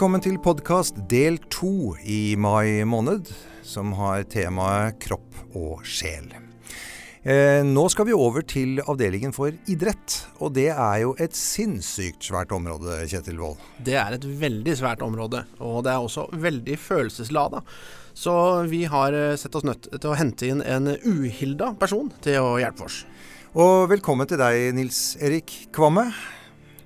[0.00, 3.26] Velkommen til podkast del to i mai måned,
[3.60, 6.24] som har temaet kropp og sjel.
[7.20, 12.30] Eh, nå skal vi over til avdelingen for idrett, og det er jo et sinnssykt
[12.30, 13.60] svært område, Kjetil Wold.
[13.76, 17.60] Det er et veldig svært område, og det er også veldig følelseslada.
[18.16, 18.32] Så
[18.72, 22.56] vi har eh, sett oss nødt til å hente inn en uhilda person til å
[22.56, 23.02] hjelpe oss.
[23.52, 26.08] Og velkommen til deg, Nils Erik Kvamme.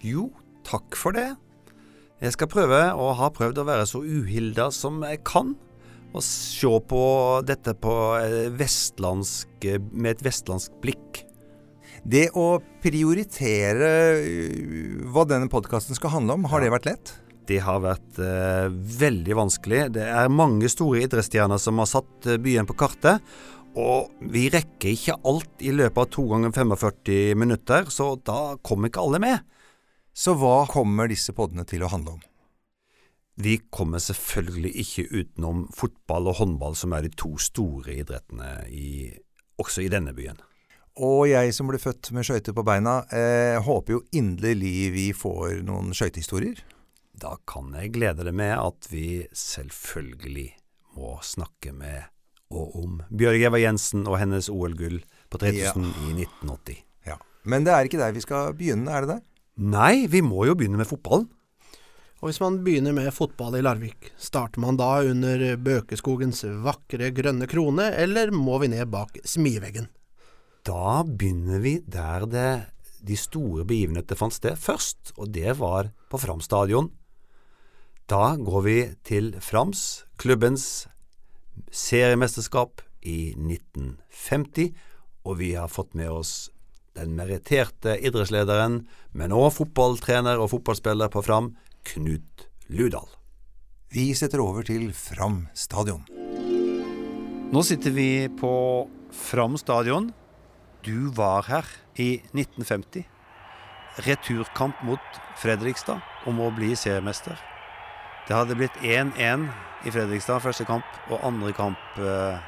[0.03, 0.33] Jo,
[0.67, 1.31] takk for det.
[2.25, 5.53] Jeg skal prøve, og har prøvd å være så uhilda som jeg kan.
[6.15, 7.05] Og se på
[7.45, 7.95] dette på
[8.57, 11.21] vestlandsk, med et vestlandsk blikk.
[12.05, 17.13] Det å prioritere øh, hva denne podkasten skal handle om, har det vært lett?
[17.49, 19.87] Det har vært eh, veldig vanskelig.
[19.97, 23.25] Det er mange store idrettsstjerner som har satt eh, byen på kartet.
[23.81, 28.93] Og vi rekker ikke alt i løpet av to ganger 45 minutter, så da kommer
[28.93, 29.54] ikke alle med.
[30.15, 32.23] Så hva kommer disse podene til å handle om?
[33.35, 39.11] Vi kommer selvfølgelig ikke utenom fotball og håndball, som er de to store idrettene i,
[39.59, 40.39] også i denne byen.
[41.03, 45.65] Og jeg som ble født med skøyter på beina, eh, håper jo inderlig vi får
[45.67, 46.63] noen skøytehistorier.
[47.19, 50.53] Da kan jeg glede deg med at vi selvfølgelig
[50.95, 52.07] må snakke med
[52.55, 55.95] og om Bjørg Eva Jensen og hennes OL-gull på 3000 ja.
[56.07, 56.83] i 1980.
[57.11, 57.19] Ja.
[57.51, 59.23] Men det er ikke der vi skal begynne, er det det?
[59.55, 61.29] Nei, vi må jo begynne med fotballen.
[62.19, 67.47] Og hvis man begynner med fotball i Larvik, starter man da under Bøkeskogens vakre grønne
[67.51, 69.91] krone, eller må vi ned bak smiveggen?
[70.65, 72.53] Da begynner vi der det,
[73.05, 76.89] de store begivenheter fant sted først, og det var på Fram stadion.
[78.09, 80.87] Da går vi til Frams, klubbens
[81.69, 84.73] seriemesterskap i 1950,
[85.29, 86.49] og vi har fått med oss
[86.95, 91.53] den meritterte idrettslederen, men òg fotballtrener og fotballspiller på Fram,
[91.91, 93.09] Knut Ludal.
[93.95, 96.05] Vi setter over til Fram stadion.
[97.55, 98.53] Nå sitter vi på
[99.15, 100.11] Fram stadion.
[100.83, 101.69] Du var her
[102.01, 103.05] i 1950.
[104.07, 107.39] Returkamp mot Fredrikstad om å bli seriemester.
[108.27, 109.47] Det hadde blitt 1-1
[109.85, 112.41] i Fredrikstad første kamp, og andre kamp eh,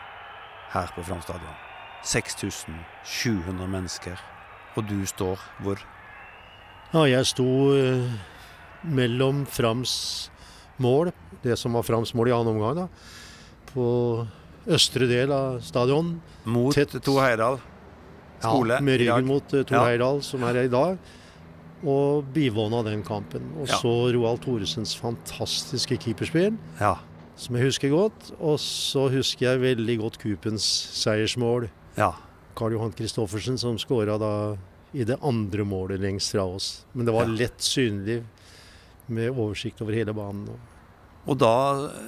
[0.72, 1.60] her på Fram stadion.
[2.06, 4.18] 6700 mennesker
[4.76, 5.82] og du står hvor?
[6.92, 8.16] Ja, jeg sto uh,
[8.86, 9.94] mellom Frams
[10.82, 12.88] mål, det som var Frams mål i annen omgang, da,
[13.72, 13.86] på
[14.66, 16.16] østre del av stadion.
[16.44, 17.58] Mot Tett, Tor Heyerdahl
[18.40, 18.74] skole?
[18.74, 19.84] Ja, med ryggen mot uh, Tor ja.
[19.90, 20.98] Heyerdahl, som er her i dag.
[21.86, 23.50] Og bivåna den kampen.
[23.60, 23.78] Og ja.
[23.80, 26.96] så Roald Thoresens fantastiske keeperspill, ja.
[27.38, 28.30] som jeg husker godt.
[28.38, 30.66] Og så husker jeg veldig godt Coopens
[30.96, 31.68] seiersmål.
[31.98, 32.14] Ja.
[32.56, 34.32] Karl Johan Christoffersen som skåra da
[34.96, 36.86] i det andre målet lengst fra oss.
[36.92, 38.22] Men det var lett synlig
[39.12, 40.48] med oversikt over hele banen.
[41.26, 41.52] Og da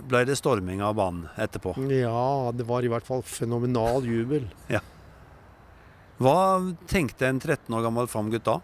[0.07, 1.75] ble det storming av banen etterpå?
[1.91, 4.49] Ja, det var i hvert fall fenomenal jubel.
[4.79, 4.85] Ja.
[6.19, 8.57] Hva tenkte en 13 år gammel Fram-gutt da?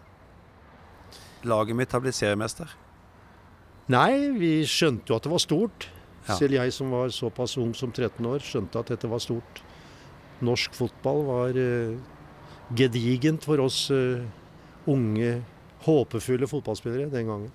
[1.47, 2.67] Laget mitt har blitt seriemester.
[3.93, 5.87] Nei, vi skjønte jo at det var stort.
[6.25, 6.35] Ja.
[6.35, 9.61] Selv jeg som var såpass ung som 13 år, skjønte at dette var stort
[10.43, 11.97] norsk fotball var uh,
[12.75, 14.23] gedigent for oss uh,
[14.89, 15.37] unge,
[15.85, 17.51] håpefulle fotballspillere den gangen.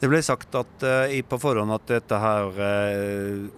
[0.00, 2.62] Det ble sagt at, uh, på forhånd at dette her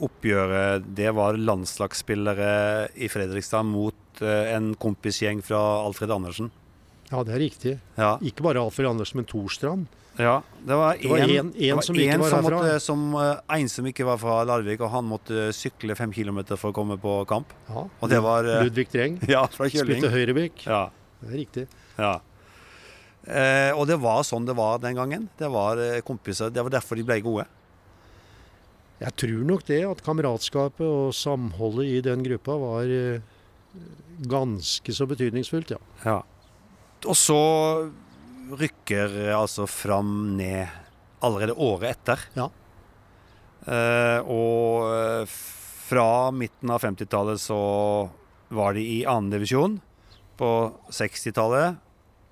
[0.03, 2.53] oppgjøret det var landslagsspillere
[3.01, 6.51] i Fredrikstad mot en kompisgjeng fra Alfred Andersen.
[7.11, 7.73] Ja, det er riktig.
[7.97, 8.19] Ja.
[8.23, 9.89] Ikke bare Alfred Andersen, men Torstrand.
[10.21, 14.41] Ja, det var en, som var som, måtte, som uh, en som ikke var fra
[14.49, 17.55] Larvik, og han måtte sykle fem kilometer for å komme på kamp.
[17.71, 19.21] Ja, og det var uh, Ludvig Dreng.
[19.31, 20.01] Ja, fra Kjøling.
[20.01, 20.67] Spilte høyrebekk.
[20.67, 20.83] Ja.
[21.23, 21.65] Det er riktig.
[21.97, 22.19] Ja.
[23.21, 25.27] Eh, og det var sånn det var den gangen.
[25.39, 26.53] Det var kompiser.
[26.53, 27.47] Det var derfor de ble gode.
[29.01, 32.91] Jeg tror nok det, at kameratskapet og samholdet i den gruppa var
[34.29, 35.81] ganske så betydningsfullt, ja.
[36.05, 36.19] ja.
[37.09, 37.41] Og så
[38.59, 40.69] rykker altså fram ned
[41.21, 42.23] allerede året etter.
[42.35, 42.49] Ja.
[43.67, 45.37] Eh, og eh,
[45.91, 47.61] fra midten av 50-tallet så
[48.49, 49.79] var de i annendivisjon.
[50.41, 50.51] På
[50.89, 51.77] 60-tallet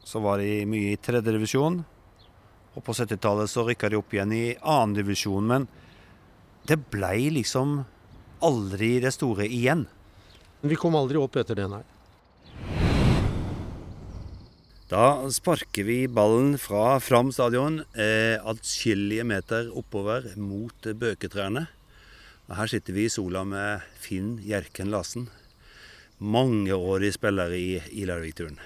[0.08, 1.82] så var de mye i tredjedivisjon.
[2.74, 5.46] Og på 70-tallet så rykka de opp igjen i annendivisjon.
[5.50, 5.68] Men
[6.68, 7.82] det blei liksom
[8.44, 9.86] aldri det store igjen.
[10.60, 11.84] Vi kom aldri opp etter det, nei.
[14.88, 21.66] Da sparker vi ballen fra Fram stadion eh, atskillige meter oppover mot bøketrærne.
[22.48, 25.26] Og her sitter vi i sola med Finn Hjerken Larsen.
[26.24, 28.56] Mangeårig spiller i, i Larvik-turen.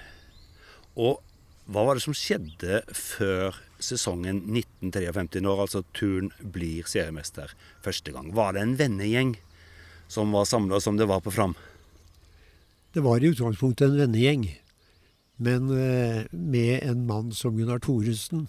[0.95, 1.19] Og
[1.67, 7.51] hva var det som skjedde før sesongen 1953, når altså Turn blir seriemester
[7.83, 8.31] første gang.
[8.31, 9.35] Var det en vennegjeng
[10.07, 11.59] som var samla som det var på Fram?
[12.95, 14.53] Det var i utgangspunktet en vennegjeng.
[15.39, 18.47] Men eh, med en mann som Gunnar Thoresen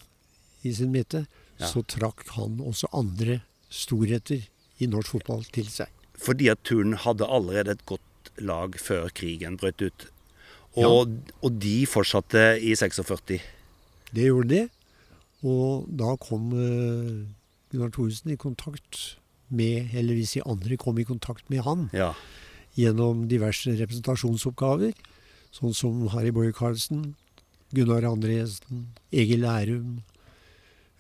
[0.63, 1.27] i sin midte,
[1.61, 1.69] Ja.
[1.71, 3.37] så trakk han også andre
[3.71, 4.41] storheter
[4.83, 5.87] i norsk fotball til seg.
[6.19, 10.07] Fordi at Turn hadde allerede et godt lag før krigen brøt ut.
[10.75, 11.13] Og,
[11.47, 13.39] og de fortsatte i 46.
[14.11, 14.63] Det gjorde de.
[15.47, 17.23] Og da kom eh,
[17.71, 19.17] Gunnar Thoresen i kontakt
[19.55, 22.15] med, eller hvis de andre kom i kontakt med han, Ja.
[22.75, 24.91] gjennom diverse representasjonsoppgaver,
[25.55, 27.13] sånn som Harry Boye Karlsen,
[27.75, 30.01] Gunnar Andresen, Egil Lærum,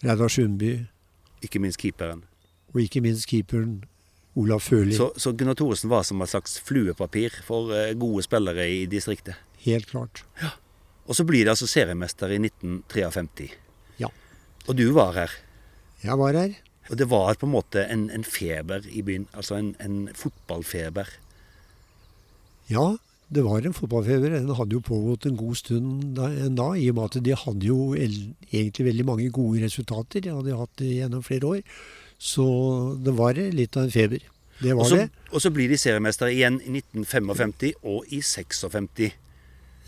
[0.05, 0.87] Reidar Sundby,
[1.45, 2.23] Ikke minst keeperen.
[2.73, 3.83] og ikke minst keeperen
[4.35, 4.95] Olav Førli.
[4.97, 9.37] Så, så Gunnar Thoresen var som et slags fluepapir for eh, gode spillere i distriktet.
[9.63, 10.25] Helt klart.
[10.43, 10.51] Ja.
[11.07, 13.51] Og så blir det altså seriemester i 1953.
[14.01, 14.09] Ja.
[14.67, 15.31] Og du var her.
[16.03, 16.57] Jeg var her.
[16.91, 19.29] Og det var på en måte en, en feber i byen.
[19.37, 21.09] Altså en, en fotballfeber.
[22.73, 22.97] Ja,
[23.33, 24.35] det var en fotballfeber.
[24.37, 27.35] Den hadde jo pågått en god stund da, en da, i og med at de
[27.39, 30.21] hadde jo egentlig veldig mange gode resultater.
[30.25, 31.63] De hadde hatt det gjennom flere år.
[32.21, 32.45] Så
[33.05, 34.23] det var litt av en feber.
[34.61, 35.11] Det var Også, det.
[35.33, 39.11] og så blir de seriemester igjen i 1955 og i 56.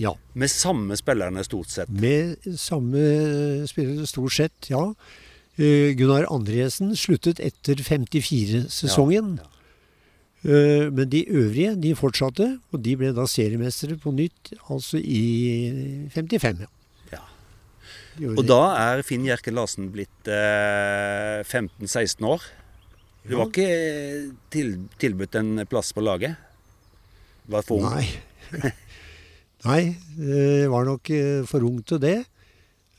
[0.03, 0.13] Ja.
[0.35, 1.89] Med samme spillerne stort sett.
[1.89, 4.83] Med samme spillere stort sett, ja.
[5.57, 9.39] Eh, Gunnar Andresen sluttet etter 54-sesongen.
[9.39, 9.53] Eh,
[10.45, 16.61] Men de øvrige de fortsatte, og de ble da seriemestere på nytt, altså i 55.
[16.61, 16.69] ja.
[18.21, 18.31] Ja.
[18.37, 22.45] Og da er Finn Jerke Larsen blitt eh, 15-16 år.
[23.27, 24.71] Du var ikke til,
[25.03, 26.37] tilbudt en plass på laget?
[27.51, 27.91] Var for ung?
[27.91, 28.71] Nei.
[29.67, 29.83] Nei,
[30.21, 32.17] jeg var nok eh, for ung til det.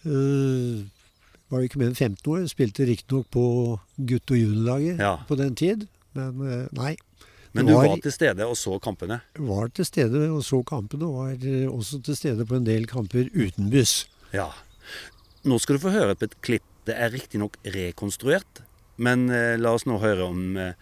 [0.04, 0.84] Eh,
[1.48, 2.42] Var ikke mer enn 15 år.
[2.52, 3.44] Spilte riktignok på
[4.04, 5.14] gutt- og juniorlaget Ja.
[5.30, 5.86] på den tid,
[6.18, 6.98] men eh, nei.
[7.58, 9.20] Men du var- var til stede og så kampene?
[9.38, 13.30] var til stede og så kampene, og var også til stede på en del kamper
[13.34, 14.06] uten buss.
[14.34, 14.52] Ja.
[15.48, 16.64] Nå skal du få høre på et klipp.
[16.86, 18.62] Det er riktignok rekonstruert,
[18.98, 20.74] men eh, la oss nå høre om eh,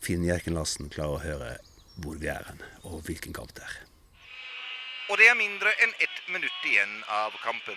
[0.00, 1.58] Finn Jerken Larsen klarer å høre
[2.00, 3.74] hvor vi er hen, og hvilken kamp det er.
[5.10, 7.76] Og det er mindre enn ett minutt igjen av kampen.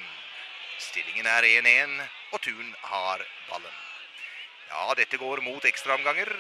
[0.80, 2.00] Stillingen er 1-1,
[2.34, 3.20] og Tun har
[3.50, 3.76] ballen.
[4.72, 6.32] Ja, dette går mot ekstraomganger.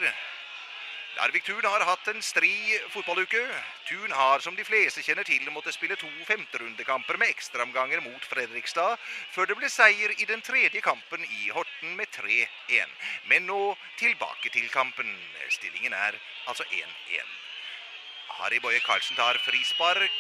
[1.16, 3.40] Larvik Thun har hatt en stri fotballuke.
[3.88, 8.98] Thun har, som de fleste kjenner til, måttet spille to femterundekamper med ekstraomganger mot Fredrikstad,
[9.32, 12.92] før det ble seier i den tredje kampen i Horten med 3-1.
[13.32, 13.62] Men nå
[14.02, 15.08] tilbake til kampen.
[15.56, 16.20] Stillingen er
[16.52, 17.32] altså 1-1.
[18.42, 20.20] Harry Boje Karlsen tar frispark.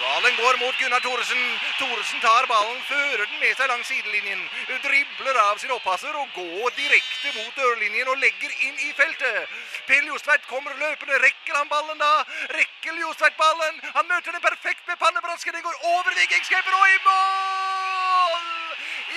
[0.00, 1.42] Ballen går mot Gunnar Thoresen.
[1.78, 4.40] Thoresen tar ballen, fører den med seg langs sidelinjen.
[4.84, 9.52] Dribler av sin oppasser og går direkte mot dørlinjen og legger inn i feltet.
[9.90, 11.20] Per Jostveit kommer løpende.
[11.24, 12.12] Rekker han ballen da?
[12.56, 13.80] Rekker Jostveit ballen?
[13.98, 15.52] Han møter den perfekt med pannebrasken.
[15.52, 18.48] Den går over Vikingskeeper og i mål!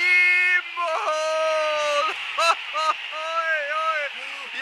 [0.04, 0.14] I
[0.76, 2.14] mål!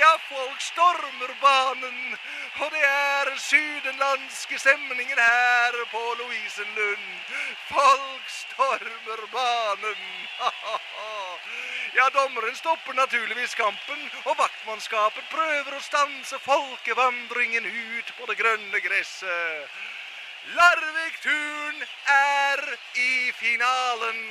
[0.01, 2.17] Ja, folk stormer banen.
[2.59, 7.07] Og det er sydenlandske stemningen her på Lovisenlund.
[7.71, 10.01] Folk stormer banen.
[11.97, 18.79] Ja, dommeren stopper naturligvis kampen, og vaktmannskapet prøver å stanse folkevandringen ut på det grønne
[18.85, 19.75] gresset.
[20.55, 21.83] Larvik Turn
[22.15, 22.63] er
[22.95, 24.23] i finalen.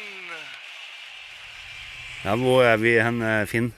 [2.24, 3.74] Ja, Hvor er vi hen, Finn?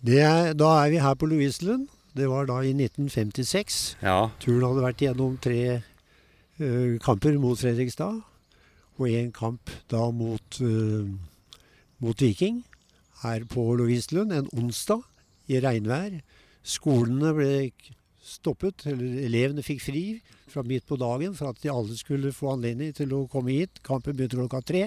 [0.00, 1.91] Det er, da er vi her på Lovisenlund.
[2.12, 3.96] Det var da i 1956.
[4.04, 8.20] Ja, Turen hadde vært gjennom tre uh, kamper mot Fredrikstad,
[9.00, 11.08] og én kamp da mot, uh,
[12.04, 12.60] mot Viking
[13.22, 15.00] her på Lovisenlund en onsdag
[15.48, 16.18] i regnvær.
[16.62, 17.54] Skolene ble
[18.22, 20.04] stoppet, eller elevene fikk fri
[20.52, 23.80] fra midt på dagen for at de alle skulle få anledning til å komme hit.
[23.86, 24.84] Kampen begynte klokka tre.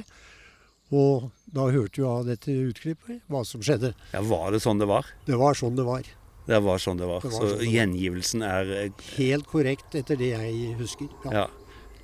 [0.93, 3.95] Og da hørte vi av dette utklippet hva som skjedde.
[4.13, 5.09] ja Var det sånn det var?
[5.25, 6.05] Det var sånn det var.
[6.45, 7.21] Det var sånn det var.
[7.25, 11.09] Det var Så sånn gjengivelsen er eh, Helt korrekt etter det jeg husker.
[11.33, 11.47] ja.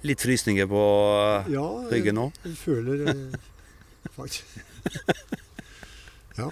[0.01, 0.79] Litt frysninger på
[1.53, 2.23] Ja, ryggen nå?
[2.33, 3.35] Ja, Jeg føler eh,
[4.15, 4.45] faktisk
[6.41, 6.47] Ja.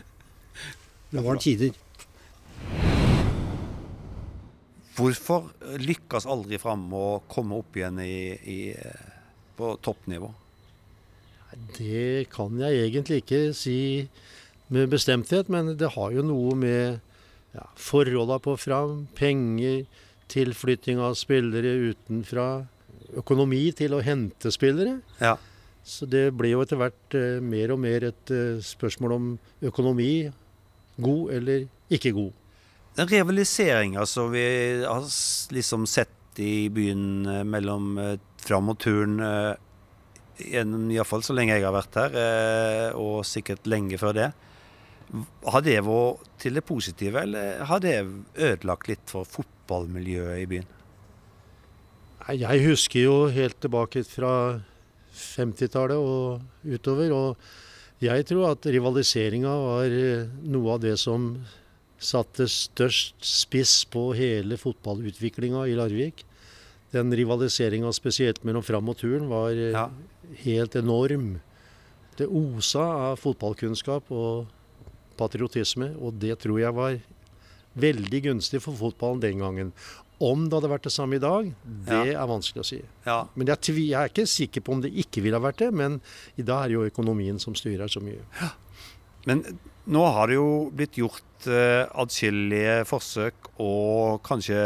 [1.10, 1.72] Det var tider.
[5.00, 5.48] Hvorfor
[5.80, 8.60] lykkes aldri Fram å komme opp igjen i, i,
[9.58, 10.30] på toppnivå?
[11.80, 13.78] Det kan jeg egentlig ikke si
[14.70, 17.00] med bestemthet, men det har jo noe med
[17.56, 19.86] ja, forholda på Fram, penger,
[20.30, 22.50] tilflytting av spillere utenfra,
[23.18, 25.00] økonomi til å hente spillere.
[25.22, 25.38] Ja.
[25.86, 29.32] Så det ble jo etter hvert eh, mer og mer et eh, spørsmål om
[29.66, 30.30] økonomi.
[31.00, 32.36] God eller ikke god.
[33.00, 34.44] Den rivaliseringa som vi
[34.84, 35.08] har
[35.56, 39.56] liksom sett i byen eh, mellom eh, Fram og Turn eh,
[40.40, 44.30] Iallfall så lenge jeg har vært her, eh, og sikkert lenge før det.
[45.50, 47.96] Har det vært til det positive, eller har det
[48.38, 50.68] ødelagt litt for fotballmiljøet i byen?
[52.30, 54.60] Jeg husker jo helt tilbake fra
[55.18, 57.14] 50-tallet og utover.
[57.16, 61.32] Og jeg tror at rivaliseringa var eh, noe av det som
[62.00, 66.22] satte størst spiss på hele fotballutviklinga i Larvik.
[66.94, 69.90] Den rivaliseringa spesielt mellom Fram og Turn var eh, Ja.
[70.46, 71.40] helt enorm.
[72.20, 74.48] Det osa av fotballkunnskap og
[75.20, 77.00] patriotisme, og det tror jeg var
[77.80, 79.74] veldig gunstig for fotballen den gangen.
[80.20, 81.52] Om det hadde vært det samme i dag,
[81.88, 82.82] det er vanskelig å si.
[83.06, 83.22] Ja.
[83.40, 86.02] Men jeg, jeg er ikke sikker på om det ikke ville ha vært det, men
[86.36, 88.20] i dag er det jo økonomien som styrer så mye.
[89.30, 89.46] Men
[89.90, 94.60] nå har det jo blitt gjort eh, adskillige forsøk, og kanskje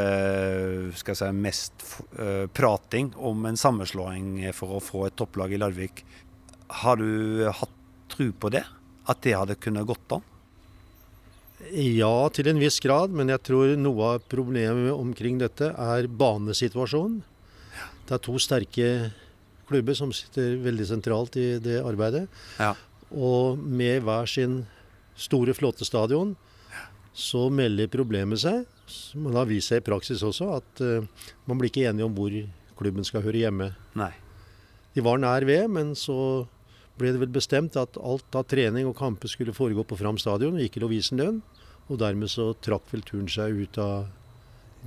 [0.97, 1.85] skal jeg si, mest
[2.17, 6.01] eh, prating om en sammenslåing for å få et topplag i Larvik.
[6.81, 7.79] Har du hatt
[8.13, 8.65] tro på det?
[9.09, 10.25] At det hadde kunnet gått an?
[11.71, 17.21] Ja, til en viss grad, men jeg tror noe av problemet omkring dette er banesituasjonen.
[18.03, 18.87] Det er to sterke
[19.69, 22.25] klubber som sitter veldig sentralt i det arbeidet.
[22.59, 22.73] Ja.
[23.13, 24.63] Og med hver sin
[25.15, 26.33] store flåtestadion
[27.13, 31.69] så melder problemet seg, som har vist seg i praksis også, at uh, man blir
[31.69, 32.33] ikke enige om hvor
[32.79, 33.69] klubben skal høre hjemme.
[33.97, 34.11] Nei.
[34.93, 36.45] De var nær ved, men så
[36.99, 40.57] ble det vel bestemt at alt av trening og kamper skulle foregå på Fram stadion,
[40.57, 41.41] og ikke Lovisenlønn.
[41.91, 44.05] Og dermed så trakk vel turen seg ut av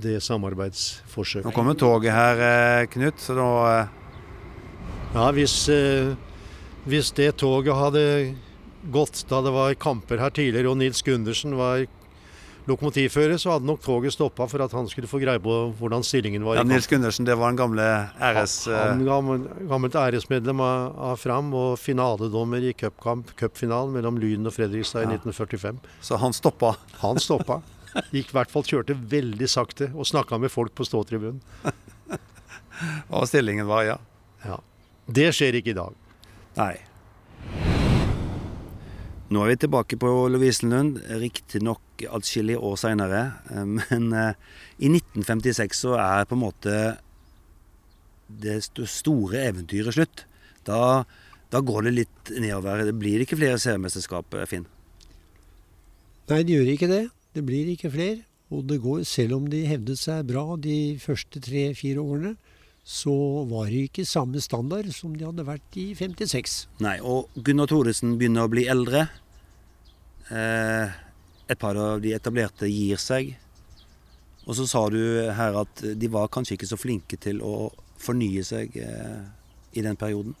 [0.01, 1.47] det samarbeidsforsøket.
[1.47, 3.49] Nå kommer toget her, eh, Knut, så da
[3.81, 3.87] eh,
[5.13, 6.15] Ja, hvis, eh,
[6.85, 8.35] hvis det toget hadde
[8.91, 11.85] gått da det var kamper her tidligere, og Nils Gundersen var
[12.67, 16.43] lokomotivfører, så hadde nok toget stoppa for at han skulle få greie på hvordan stillingen
[16.45, 16.59] var.
[16.59, 16.65] ja.
[16.67, 17.85] Nils Gundersen, det var en gamle
[18.19, 18.57] æres...
[18.67, 24.45] Han eh, gammel, gammelt æresmedlem av, av Fram og finaledommer i cupkamp, cupfinalen mellom Lyn
[24.47, 25.15] og Fredrikstad i Ja.
[25.17, 25.79] 1945.
[26.01, 26.75] Så han stoppa.
[27.03, 27.61] Han stoppa.
[28.11, 31.41] Gikk i hvert fall kjørte veldig sakte og snakka med folk på ståtribunen.
[33.09, 33.95] Og stillingen var, ja.
[34.45, 34.59] Ja.
[35.09, 35.95] Det skjer ikke i dag.
[36.59, 37.76] Nei.
[39.27, 43.23] Nå er vi tilbake på Lovisenlund, riktignok atskillige år seinere.
[43.51, 44.37] Men eh,
[44.79, 46.75] i 1956 så er på en måte
[48.27, 50.23] det st- store eventyret slutt.
[50.67, 51.03] Da,
[51.51, 52.85] da går det litt nedover.
[52.87, 54.65] Det blir ikke flere seriemesterskap, eh, Finn.
[56.31, 57.03] Nei, det gjør ikke det.
[57.35, 58.23] Det blir ikke flere.
[58.47, 62.37] Og det går, selv om de hevdet seg bra de første tre-fire årene,
[62.87, 63.13] så
[63.49, 66.53] var det ikke samme standard som de hadde vært i 56.
[66.85, 69.09] Nei, og Gunnar Thoresen begynner å bli eldre.
[70.31, 70.95] Eh,
[71.51, 73.33] et par av de etablerte gir seg.
[74.47, 74.99] Og så sa du
[75.35, 79.19] her at de var kanskje ikke så flinke til å fornye seg eh,
[79.75, 80.37] i den perioden.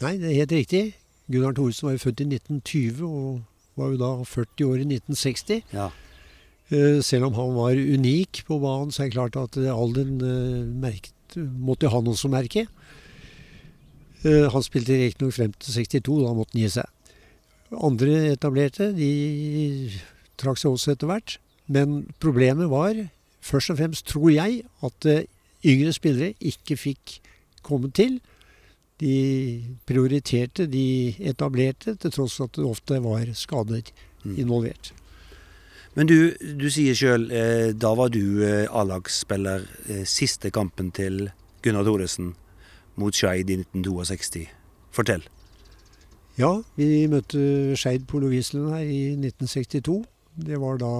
[0.00, 0.84] Nei, det er helt riktig.
[1.30, 5.60] Gunnar Thoresen var jo født i 1920 og var jo da 40 år i 1960.
[5.76, 5.90] Ja.
[6.72, 10.20] Eh, Selv om han var unik på banen, så er det klart at eh, alderen
[10.24, 12.66] eh, merket, måtte ha også som merke.
[14.24, 16.88] Eh, Han spilte riktignok frem til 62, da måtte han gi seg.
[17.70, 19.10] Andre etablerte de
[20.40, 21.38] trakk seg også etter hvert.
[21.70, 22.96] Men problemet var,
[23.40, 25.26] først og fremst tror jeg, at eh,
[25.64, 27.20] yngre spillere ikke fikk
[27.62, 28.18] komme til.
[29.00, 29.16] De
[29.88, 33.86] prioriterte de etablerte, til tross for at det ofte var skader
[34.36, 34.92] involvert.
[35.98, 41.26] Men du, du sier sjøl, eh, da var du eh, A-lagsspiller eh, siste kampen til
[41.64, 42.34] Gunnar Thoresen
[43.00, 44.44] mot Skeid i 1962.
[44.94, 45.26] Fortell.
[46.38, 49.98] Ja, vi møtte Skeid på Lovisenlund her i 1962.
[50.46, 50.94] Det var da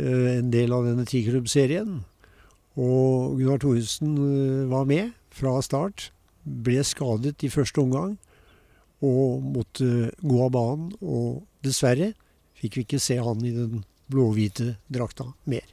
[0.00, 2.00] eh, en del av denne tiklubbserien.
[2.80, 4.16] Og Gunnar Thoresen
[4.72, 6.08] var med fra start.
[6.44, 8.16] Ble skadet i første omgang
[9.04, 10.92] og måtte gå av banen.
[11.04, 12.14] Og dessverre
[12.64, 15.64] fikk vi ikke se han i den blå-hvite drakta mer.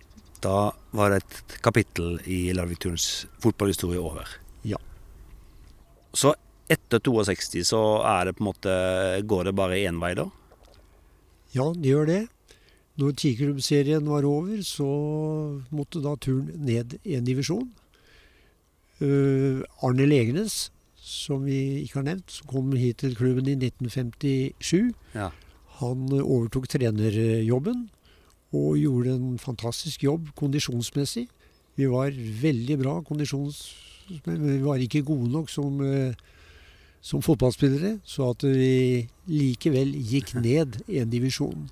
[0.42, 4.28] Da var et kapittel i Larvik Turns fotballhistorie over.
[4.68, 4.80] Ja.
[6.14, 6.34] Så
[6.72, 8.76] etter 62 så er det på en måte
[9.28, 10.30] Går det bare én vei, da?
[11.56, 12.22] Ja, det gjør det.
[13.00, 14.88] Når tiklubbserien var over, så
[15.72, 17.70] måtte da turen ned en divisjon.
[19.02, 24.92] Uh, Arne Legenes, som vi ikke har nevnt, som kom hit til klubben i 1957.
[25.16, 25.32] Ja.
[25.82, 27.88] Han eh, overtok trenerjobben
[28.52, 31.28] og gjorde en fantastisk jobb kondisjonsmessig.
[31.80, 33.64] Vi var veldig bra kondisjons...
[34.26, 36.18] Men vi var ikke gode nok som, eh,
[37.06, 41.70] som fotballspillere, så at vi likevel gikk ned en divisjon.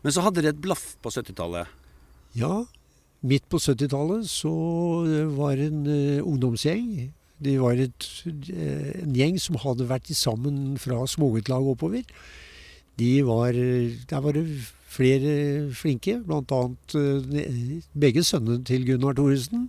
[0.00, 1.68] Men så hadde dere et blaff på 70-tallet.
[2.38, 2.62] Ja,
[3.26, 4.54] midt på 70-tallet så
[5.36, 7.10] var det en uh, ungdomsgjeng.
[7.42, 12.06] De var et, uh, en gjeng som hadde vært sammen fra småguttlag oppover.
[12.98, 14.46] De var, der var det
[14.88, 16.60] flere flinke, bl.a.
[16.96, 19.68] Uh, begge sønnene til Gunnar Thoresen.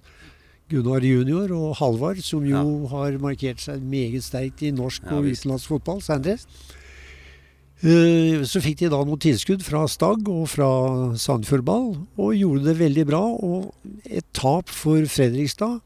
[0.72, 5.28] Gunnar junior og Halvard, som jo har markert seg meget sterkt i norsk Ja, og
[5.32, 6.38] utenlandsk fotball senere.
[7.84, 10.70] Eh, Så fikk de da noe tilskudd fra Stag og fra
[11.20, 13.22] Sandefjordball, og gjorde det veldig bra.
[13.38, 13.74] Og
[14.10, 15.80] et tap for Fredrikstad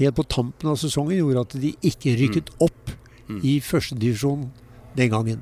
[0.00, 2.94] helt på tampen av sesongen gjorde at de ikke rykket opp
[3.28, 3.42] Mm.
[3.44, 4.46] i førstedivisjon
[4.96, 5.40] den gangen.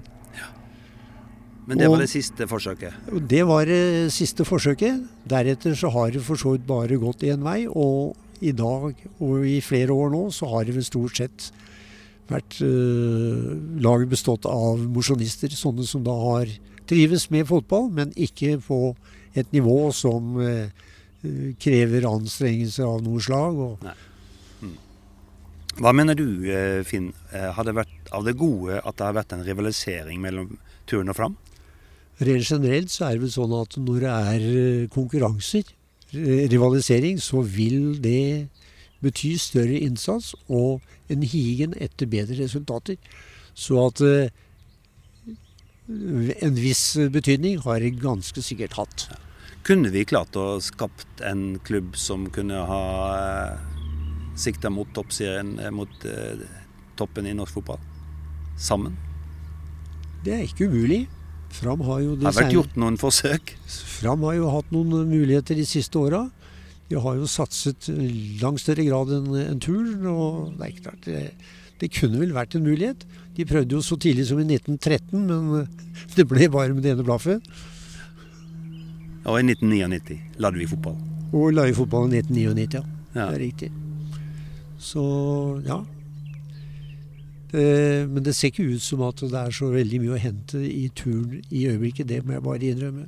[1.66, 2.94] Men det Og- var det siste forsøket.
[3.28, 5.00] Det var det siste forsøket.
[5.26, 9.46] Deretter så har det for så vidt bare gått én vei, og i dag og
[9.46, 11.50] i flere år nå så har det vel stort sett
[12.28, 16.46] vært øh, laget bestått av mosjonister, sånne som da har
[16.86, 18.94] trives med fotball, men ikke på
[19.34, 20.68] et nivå som eh,
[21.24, 23.58] eh, krever anstrengelser av noe slag.
[23.58, 23.78] Og
[25.76, 29.12] Hva mener du, eh, Finn, eh, har det vært av det gode at det har
[29.18, 30.56] vært en rivalisering mellom
[30.86, 31.36] Turn og Fram?
[32.16, 35.68] Rent generelt så er det vel sånn at når det er eh, konkurranser,
[36.16, 38.48] eh, rivalisering, så vil det
[39.04, 40.80] bety større innsats og
[41.12, 42.96] en higen etter bedre resultater.
[43.52, 44.32] Så at eh,
[45.86, 49.08] en viss betydning har det ganske sikkert hatt.
[49.66, 52.82] Kunne vi klart å skapt en klubb som kunne ha
[54.38, 56.06] sikta mot toppserien, mot
[56.98, 57.82] toppen i norsk fotball?
[58.58, 58.96] Sammen?
[60.24, 61.04] Det er ikke umulig.
[61.56, 63.54] Fram har jo, Det har vært gjort noen forsøk.
[63.96, 66.26] Fram har jo hatt noen muligheter de siste åra.
[66.90, 67.88] De har jo satset
[68.42, 71.22] langt større grad enn en turn, og det er klart det,
[71.80, 73.06] det kunne vel vært en mulighet.
[73.36, 75.66] De prøvde jo så tidlig som i 1913, men
[76.16, 77.42] det ble bare med det ene blaffet.
[79.26, 81.00] Og i 1999 lagde vi fotball.
[81.34, 82.84] Og la i fotballen i 1999, ja.
[83.16, 83.30] Ja.
[83.32, 83.72] Det er riktig.
[84.78, 85.02] Så
[85.66, 85.80] ja.
[87.52, 90.60] Det, men det ser ikke ut som at det er så veldig mye å hente
[90.66, 92.08] i turn i øyeblikket.
[92.10, 93.06] Det må jeg bare innrømme.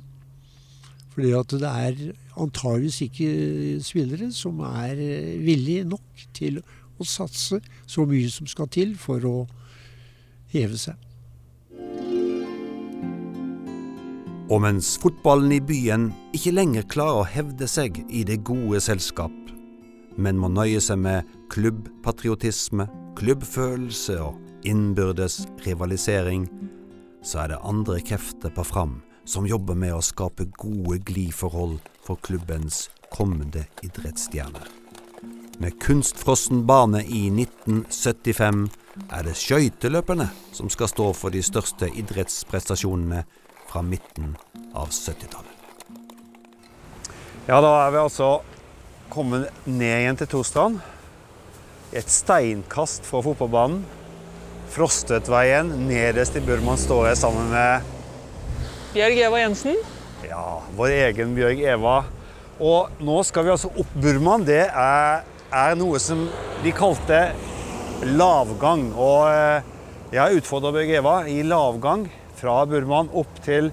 [1.13, 2.01] Fordi at det er
[2.39, 3.29] antageligvis ikke
[3.83, 6.61] spillere som er eh, villige nok til
[6.99, 9.37] å satse så mye som skal til for å
[10.53, 10.95] heve seg.
[14.49, 19.35] Og mens fotballen i byen ikke lenger klarer å hevde seg i det gode selskap,
[20.17, 26.47] men må nøye seg med klubbpatriotisme, klubbfølelse og innbyrdes rivalisering,
[27.23, 32.17] så er det andre krefter på Fram som jobber med å skape gode glidforhold for
[32.25, 34.65] klubbens kommende idrettsstjerner.
[35.59, 38.67] Med kunstfrossen bane i 1975
[39.11, 43.25] er det skøyteløperne som skal stå for de største idrettsprestasjonene
[43.69, 44.37] fra midten
[44.73, 45.55] av 70-tallet.
[47.49, 48.31] Ja, da er vi altså
[49.09, 50.79] kommet ned igjen til Torstrand.
[51.89, 53.81] Et steinkast fra fotballbanen.
[54.69, 57.87] Frostøtveien, nederst i Burman står jeg sammen med
[58.93, 59.79] Bjørg Eva Jensen.
[60.27, 61.95] ja, vår egen Bjørg Eva.
[62.61, 64.45] Og nå skal vi altså opp Burman.
[64.45, 66.27] Det er, er noe som
[66.61, 67.23] de kalte
[68.05, 68.91] lavgang.
[68.93, 69.65] Og eh,
[70.13, 72.05] jeg har utfordra Bjørg Eva i lavgang
[72.37, 73.71] fra Burman opp til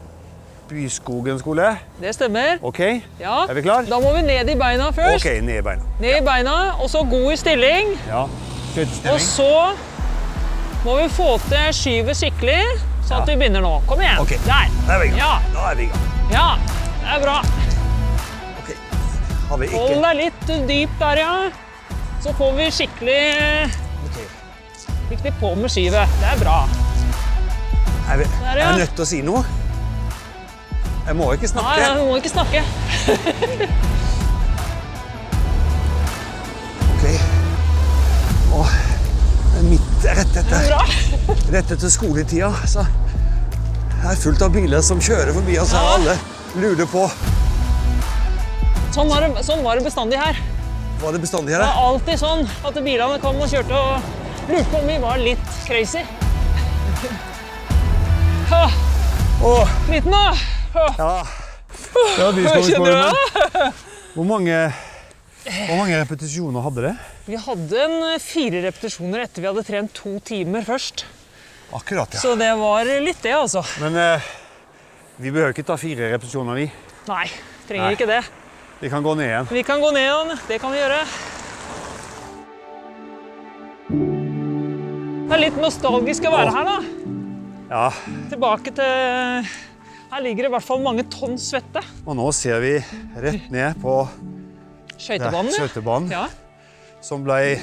[0.69, 1.77] Byskogen skole.
[2.01, 2.59] Det stemmer.
[2.63, 2.81] OK,
[3.21, 3.45] Ja.
[3.49, 3.83] er vi klar?
[3.87, 5.21] Da må vi ned i beina først.
[5.27, 5.83] OK, ned i beina.
[6.01, 7.93] Ned i beina, og så god i stilling.
[8.09, 8.25] Ja,
[9.13, 9.73] Og så
[10.85, 12.59] må vi få til skyvet skikkelig,
[13.07, 13.77] så at vi begynner nå.
[13.89, 14.19] Kom igjen.
[14.21, 14.39] Okay.
[14.47, 14.67] Der.
[14.89, 15.19] Da er vi i gang.
[15.23, 15.39] Ja.
[15.55, 16.03] Da er vi i gang.
[16.33, 16.49] Ja,
[17.01, 17.37] det er bra.
[18.59, 18.73] Ok.
[19.49, 21.37] Har vi Hold deg litt dypt der, ja.
[22.23, 23.71] Så får vi skikkelig,
[25.09, 26.17] skikkelig på med skyvet.
[26.21, 26.59] Det er bra.
[28.11, 28.69] Er, vi, Der, er ja.
[28.71, 29.45] jeg nødt til å si noe?
[31.07, 31.77] Jeg må ikke snakke.
[31.81, 32.63] nei, du må ikke snakke.
[36.97, 37.05] Ok.
[38.57, 38.67] Og
[39.69, 40.61] midt rett etter,
[41.55, 42.85] rett etter skoletida, så
[44.07, 45.73] er fullt av biler som kjører forbi oss.
[45.75, 45.95] og Ja.
[45.97, 46.15] Alle
[46.63, 47.07] lurer på
[48.97, 50.39] Sånn var, det, sånn var det bestandig her.
[51.03, 51.61] var det bestandig her?
[51.61, 54.01] Det var alltid sånn at bilene kom og kjørte og
[54.49, 56.01] lurte på om vi var litt crazy.
[59.45, 60.33] Åh, Liten, da.
[60.77, 61.27] Ja.
[62.19, 63.67] ja vi Kjenner vi det?
[64.17, 64.57] Hvor mange,
[65.45, 66.95] hvor mange repetisjoner hadde det?
[67.27, 71.05] Vi hadde en eh, fire repetisjoner etter vi hadde trent to timer først.
[71.77, 72.23] Akkurat, ja.
[72.23, 73.65] Så det var litt det, altså.
[73.83, 74.29] Men eh,
[75.19, 76.69] vi behøver ikke ta fire repetisjoner, vi.
[77.11, 77.27] Nei,
[77.69, 77.97] trenger Nei.
[77.99, 78.23] ikke det.
[78.81, 79.51] Vi kan gå ned igjen.
[79.51, 80.33] Vi kan gå ned igjen.
[80.49, 81.01] Det kan vi gjøre.
[85.27, 86.79] Det er litt nostalgisk å være her, da.
[87.67, 87.87] Ja,
[88.31, 89.49] Tilbake til
[90.11, 91.83] Her ligger det i hvert fall mange tonn svette.
[92.07, 92.75] og nå ser vi
[93.21, 93.97] rett ned på
[94.97, 96.23] Skøytebanen, skøytebanen, ja.
[97.05, 97.59] som ble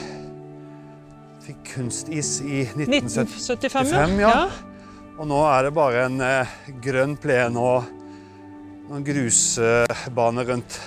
[1.44, 3.34] fikk kunstis i 1975.
[3.64, 4.30] 1975, ja.
[4.30, 4.44] ja.
[5.18, 6.54] Og nå er det bare en eh,
[6.84, 7.88] grønn plen og
[8.90, 10.78] noen grusbaner rundt.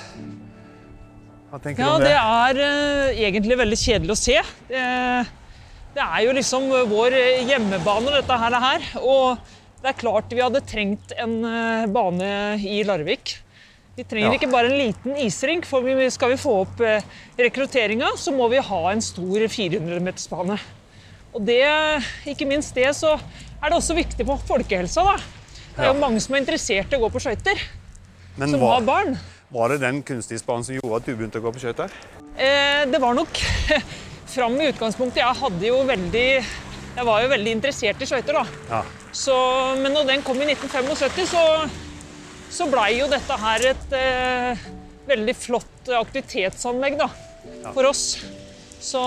[1.51, 2.23] Hva tenker Ja, du om det det?
[2.23, 4.39] er eh, egentlig veldig kjedelig å se.
[4.71, 4.87] Det,
[5.97, 7.19] det er jo liksom vår
[7.51, 8.57] hjemmebane, dette her.
[8.59, 8.89] er her.
[9.03, 12.31] Og det er klart vi hadde trengt en eh, bane
[12.65, 13.37] i Larvik.
[13.97, 14.37] Vi trenger Ja.
[14.37, 17.01] ikke bare en liten isrink, for skal vi få opp eh,
[17.39, 20.59] rekrutteringa, så må vi ha en stor 400-metersbane.
[21.37, 21.63] Og det,
[22.29, 25.05] ikke minst det, så er det også viktig for folkehelsa.
[25.05, 25.17] da.
[25.77, 27.61] Det er jo mange som er interessert i å gå på skøyter,
[28.39, 29.17] som var, har barn.
[29.53, 31.93] var det den kunstisbanen som gjorde at du begynte å gå på skøyter?
[32.37, 33.41] Eh, det var nok
[34.37, 35.21] fram i utgangspunktet.
[35.21, 36.29] Jeg hadde jo veldig
[36.97, 38.45] Jeg var jo veldig interessert i skøyter, da.
[38.71, 38.81] Ja.
[39.13, 39.35] Så,
[39.83, 41.43] men når den kom i 1975, så,
[42.53, 44.63] så blei jo dette her et eh,
[45.09, 47.11] veldig flott aktivitetsanlegg da,
[47.75, 48.07] for oss.
[48.81, 49.03] Så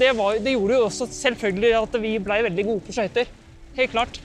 [0.00, 3.30] det, var, det gjorde jo også selvfølgelig at vi blei veldig gode på skøyter.
[3.78, 4.18] Helt klart.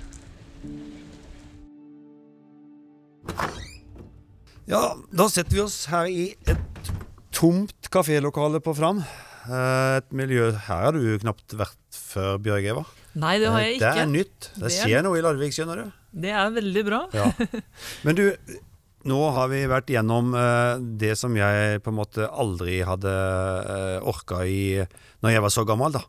[4.69, 6.89] Ja, da setter vi oss her i et
[7.35, 9.03] tomt kafélokale på Fram.
[9.43, 12.85] Eh, Et miljø Her har du knapt vært før, Bjørg Eva.
[13.19, 13.93] Nei, det har jeg ikke.
[13.93, 14.37] Det er nytt.
[14.41, 15.97] Det Det er skjer noe i Larvik, skjønner du.
[16.23, 17.01] Det er veldig bra.
[17.13, 17.29] Ja.
[18.05, 18.25] Men du,
[19.09, 24.09] nå har vi vært gjennom uh, det som jeg på en måte aldri hadde uh,
[24.09, 24.81] orka i
[25.23, 26.03] når jeg var så gammel, da.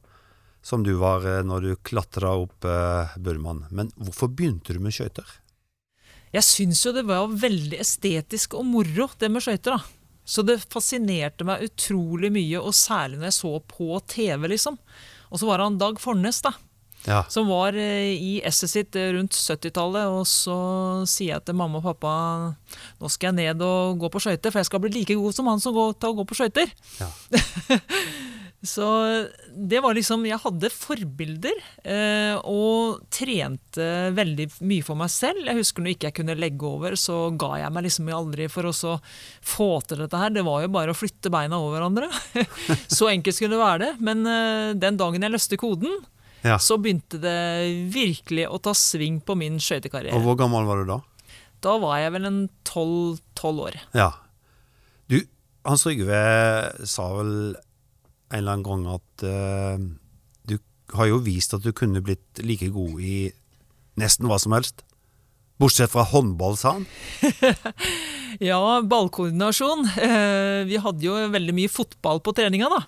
[0.64, 3.66] Som du var uh, når du klatra opp uh, Burman.
[3.70, 5.40] Men hvorfor begynte du med skøyter?
[6.34, 9.76] Jeg syns jo det var veldig estetisk og moro, det med skøyter.
[9.76, 10.04] da.
[10.24, 14.78] Så det fascinerte meg utrolig mye, og særlig når jeg så på TV, liksom.
[15.30, 16.54] Og så var han Dag Fornes, da.
[17.04, 17.24] Ja.
[17.28, 20.56] Som var eh, i esset sitt eh, rundt 70-tallet, og så
[21.08, 22.12] sier jeg til mamma og pappa
[23.00, 25.50] nå skal jeg ned og gå på skøyter, for jeg skal bli like god som
[25.52, 26.72] han som går til å gå på skøyter.
[27.00, 27.10] Ja.
[28.74, 28.86] så
[29.52, 35.44] det var liksom Jeg hadde forbilder, eh, og trente veldig mye for meg selv.
[35.44, 38.70] Jeg husker når ikke jeg kunne legge over, så ga jeg meg liksom aldri for
[38.70, 38.96] å
[39.44, 40.32] få til dette her.
[40.32, 42.08] Det var jo bare å flytte beina over hverandre.
[42.96, 43.92] så enkelt skulle det være det.
[44.08, 46.00] Men eh, den dagen jeg løste koden,
[46.44, 46.58] Ja.
[46.60, 47.36] så begynte det
[47.94, 50.20] virkelig å ta sving på min Og skøytekarriere.
[50.20, 50.98] hvor gammel var du da?
[51.64, 53.20] Da var jeg vel en tolv
[53.64, 53.78] år.
[53.96, 54.10] Ja.
[55.08, 55.22] Du,
[55.64, 56.18] Hans Rygve
[56.84, 59.78] sa vel en eller annen gang at uh,
[60.44, 60.58] du
[60.96, 63.32] har jo vist at du kunne blitt like god i
[64.00, 64.84] nesten hva som helst.
[65.60, 66.86] Bortsett fra håndball, sa han.
[68.42, 69.84] Ja, ballkoordinasjon.
[70.02, 72.80] Eh, vi hadde jo veldig mye fotball på treninga, da.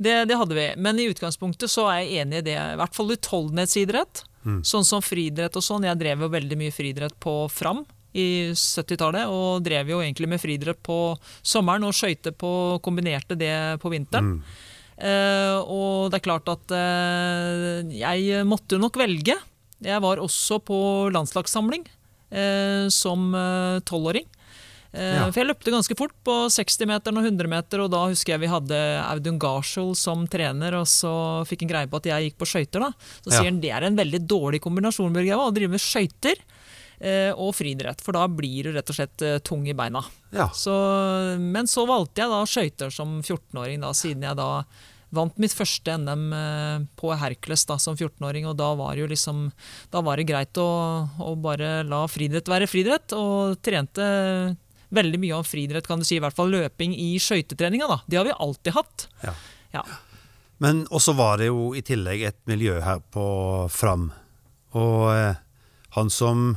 [0.00, 0.66] Det, det hadde vi.
[0.80, 2.56] Men i utgangspunktet så er jeg enig i det.
[2.56, 4.24] I hvert fall utholdenhetsidrett.
[4.64, 5.84] Sånn som friidrett og sånn.
[5.84, 7.84] Jeg drev jo veldig mye friidrett på Fram
[8.16, 10.96] i 70-tallet, og drev jo egentlig med friidrett på
[11.46, 14.40] sommeren og skøyter på Kombinerte det på vinteren.
[15.00, 19.36] Eh, og det er klart at eh, jeg måtte jo nok velge.
[19.80, 20.80] Jeg var også på
[21.14, 21.86] landslagssamling
[22.28, 23.30] eh, som
[23.88, 24.26] tolvåring.
[24.92, 25.26] Eh, Ja.
[25.30, 28.78] For jeg løpte ganske fort på 60-meteren og 100-meter, og da husker jeg vi hadde
[29.06, 31.12] Audun Garsel som trener, og så
[31.46, 32.88] fikk han greie på at jeg gikk på skøyter.
[33.22, 33.38] Så Ja.
[33.38, 36.34] sier han det er en veldig dårlig kombinasjon Bjørg å drive med skøyter
[37.00, 40.02] eh, og friidrett, for da blir du rett og slett eh, tung i beina.
[40.32, 40.48] Ja.
[40.52, 40.74] Så,
[41.38, 44.64] men så valgte jeg da skøyter som 14-åring, da, siden jeg da
[45.10, 46.26] vant mitt første NM
[47.00, 49.48] på Hercules da, som 14-åring, og da var, jo liksom,
[49.90, 50.68] da var det greit å,
[51.18, 54.04] å bare la friidrett være friidrett, og trente
[54.94, 58.02] veldig mye av friidrett, kan du si, i hvert fall løping i skøytetreninga.
[58.10, 59.06] Det har vi alltid hatt.
[59.24, 59.34] Ja.
[59.74, 59.84] Ja.
[60.60, 63.24] Men også var det jo i tillegg et miljø her på
[63.72, 64.10] Fram.
[64.76, 65.38] Og eh,
[65.96, 66.52] han som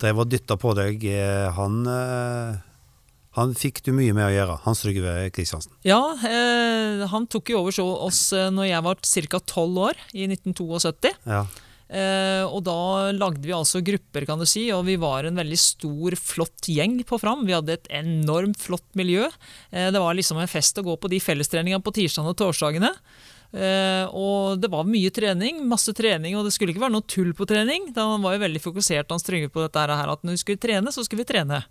[0.00, 2.60] drev og dytta på deg, eh, han, eh,
[3.40, 4.58] han fikk du mye med å gjøre.
[4.68, 5.74] Hans Trygve Kristiansen.
[5.88, 9.40] Ja, eh, han tok jo over så oss eh, når jeg var ca.
[9.40, 11.16] 12 år, i 1972.
[11.26, 11.44] Ja.
[11.86, 15.58] Eh, og da lagde vi altså grupper, kan du si, og vi var en veldig
[15.60, 17.46] stor, flott gjeng på Fram.
[17.46, 19.28] Vi hadde et enormt flott miljø.
[19.70, 22.92] Eh, det var liksom en fest å gå på de fellestreningene på tirsdagene og torsdagene.
[23.56, 27.30] Eh, og det var mye trening, masse trening, og det skulle ikke være noe tull
[27.38, 27.92] på trening.
[27.94, 30.62] Da han var jo veldig fokusert han Trygve på dette her, at når vi skulle
[30.62, 31.62] trene, så skulle vi trene.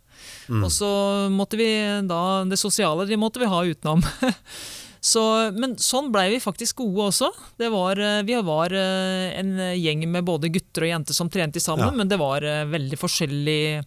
[0.63, 0.89] Og så
[1.31, 1.69] måtte vi
[2.07, 4.03] da Det sosiale det måtte vi ha utenom.
[5.05, 5.21] Så,
[5.53, 7.27] men sånn blei vi faktisk gode også.
[7.61, 11.61] Det var, eh, vi var eh, en gjeng med både gutter og jenter som trente
[11.61, 11.97] sammen, Ja.
[11.99, 13.83] men det var eh, veldig forskjellig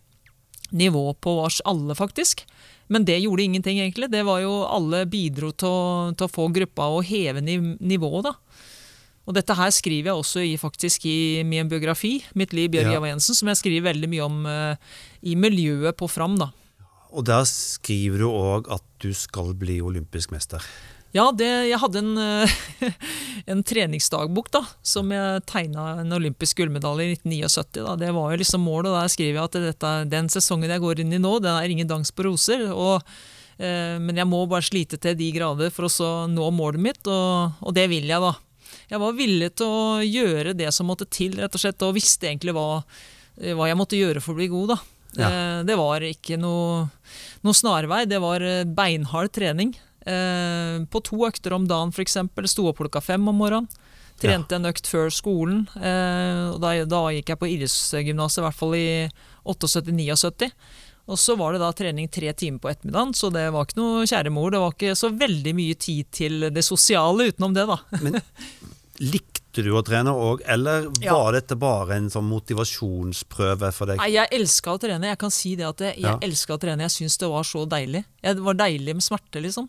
[0.78, 2.44] nivå på oss alle, faktisk.
[2.88, 4.10] Men det gjorde ingenting, egentlig.
[4.12, 8.28] Det var jo Alle bidro til å, til å få gruppa å heve niv nivået,
[8.30, 8.34] da.
[9.28, 13.00] Og dette her skriver jeg også i, faktisk i min biografi, 'Mitt liv Bjørg Ja.
[13.00, 14.76] Jensen', som jeg skriver veldig mye om uh,
[15.22, 16.38] i miljøet på Fram.
[16.38, 16.48] da.
[17.12, 20.64] Og der skriver du òg at du skal bli olympisk mester.
[21.16, 22.56] Ja, det, jeg hadde en, eh,
[23.52, 27.84] en treningsdagbok da, som jeg tegna en olympisk gullmedalje i 1979.
[27.86, 27.94] Da.
[28.02, 31.00] Det var jo liksom målet, og der skriver jeg at dette, den sesongen jeg går
[31.04, 32.66] inn i nå, den er ingen dans på roser.
[32.74, 33.00] Og,
[33.56, 37.00] eh, men jeg må bare slite til de grader for å så nå målet mitt,
[37.08, 38.34] og, og det vil jeg, da.
[38.88, 42.28] Jeg var villig til å gjøre det som måtte til, rett og slett, og visste
[42.28, 42.82] egentlig hva,
[43.56, 44.80] hva jeg måtte gjøre for å bli god, da.
[45.16, 45.28] Ja.
[45.32, 46.84] Eh, Det var ikke noe,
[47.44, 49.72] noe snarvei, det var eh, beinhard trening.
[50.08, 52.16] Eh, På to økter om dagen, f.eks.
[52.48, 53.68] Sto opp klokka fem om morgenen.
[54.18, 55.66] Trente en økt før skolen.
[55.78, 58.86] eh, og da, da gikk jeg på idrettsgymnaset, i hvert fall i
[59.46, 60.48] 78-79.
[61.08, 64.02] Og så var det da trening tre timer på ettermiddagen, så det var ikke noe
[64.10, 64.50] kjære mor.
[64.52, 67.78] Det var ikke så veldig mye tid til det sosiale utenom det, da.
[68.98, 71.14] Likte du å trene òg, eller Ja.
[71.14, 73.96] var dette bare en sånn motivasjonsprøve for deg?
[74.02, 75.08] Nei, jeg elska å trene.
[75.14, 76.18] Jeg kan si det at jeg, jeg Ja.
[76.20, 76.82] elska å trene.
[76.84, 78.04] Jeg syns det var så deilig.
[78.22, 79.68] Det var deilig med smerte, liksom.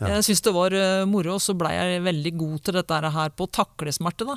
[0.00, 0.12] Ja.
[0.16, 3.30] Jeg syns det var eh, moro, og så blei jeg veldig god til dette her
[3.34, 4.36] på å takle smerte, da.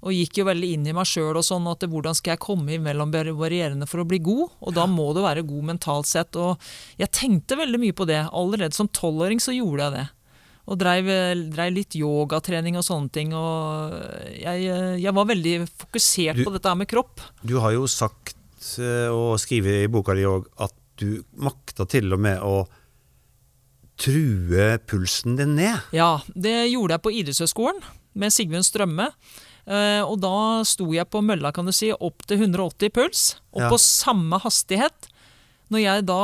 [0.00, 2.72] Og gikk jo veldig inn i meg sjøl og sånn at hvordan skal jeg komme
[2.78, 4.48] imellom bar- barrierene for å bli god?
[4.64, 6.34] Og da må du være god mentalt sett.
[6.40, 6.56] Og
[6.96, 8.22] jeg tenkte veldig mye på det.
[8.32, 10.06] Allerede som tolvåring så gjorde jeg det.
[10.72, 11.10] Og dreiv,
[11.52, 13.34] dreiv litt yogatrening og sånne ting.
[13.36, 13.92] Og
[14.40, 14.72] jeg,
[15.04, 17.20] jeg var veldig fokusert Du- på dette her med kropp.
[17.44, 18.32] Du har jo sagt
[18.80, 22.64] eh, og skrevet i boka di òg at du makta til og med å
[24.00, 25.78] true pulsen din ned.
[25.94, 27.82] Ja, det gjorde jeg på idrettshøyskolen
[28.18, 29.10] med Sigmund Strømme.
[29.70, 30.32] Eh, og da
[30.66, 33.68] sto jeg på mølla kan du si, opp til 180 puls, og Ja.
[33.70, 35.10] på samme hastighet.
[35.70, 36.22] Når jeg da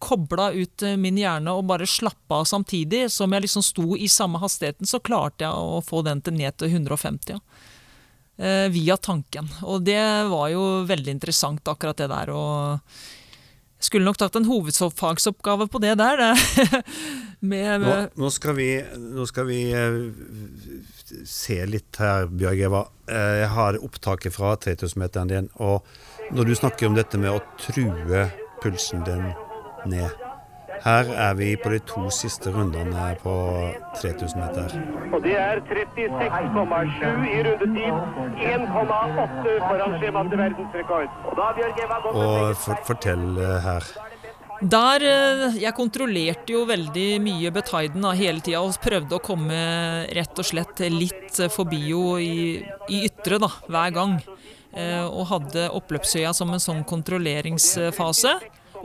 [0.00, 4.06] kobla ut eh, min hjerne og bare slappa av samtidig, som jeg liksom sto i
[4.08, 7.34] samme hastigheten, så klarte jeg å få den til ned til 150.
[7.36, 7.40] Ja.
[8.38, 9.48] Eh, via tanken.
[9.64, 12.30] Og det var jo veldig interessant, akkurat det der.
[12.32, 12.80] Og
[13.86, 16.22] skulle nok tatt en hovedfagsoppgave på det der.
[16.22, 16.82] Det.
[17.50, 18.68] med, Nå, nå skal vi,
[18.98, 19.98] nå skal vi eh,
[21.28, 22.84] se litt her, Bjørg Eva.
[23.08, 25.50] Eh, Jeg har opptaket fra 3000-meteren din.
[25.62, 25.86] Og
[26.34, 28.26] når du snakker om dette med å true
[28.62, 29.28] pulsen din
[29.86, 30.25] ned
[30.84, 33.34] Her er vi på de to siste rundene på
[34.00, 34.74] 3000 meter.
[35.12, 37.94] Og det er 36,7 i rundetid.
[38.46, 41.08] 1,8 foran skjemaet til verdensrekord.
[41.30, 41.36] Og
[42.16, 43.88] Og for, fortell eh, her.
[44.60, 50.06] Der, eh, Jeg kontrollerte jo veldig mye Betaiden da, hele tida og prøvde å komme
[50.16, 54.20] rett og slett litt forbi jo i, i ytre da, hver gang.
[54.76, 58.36] Eh, og hadde oppløpsøya som en sånn kontrolleringsfase.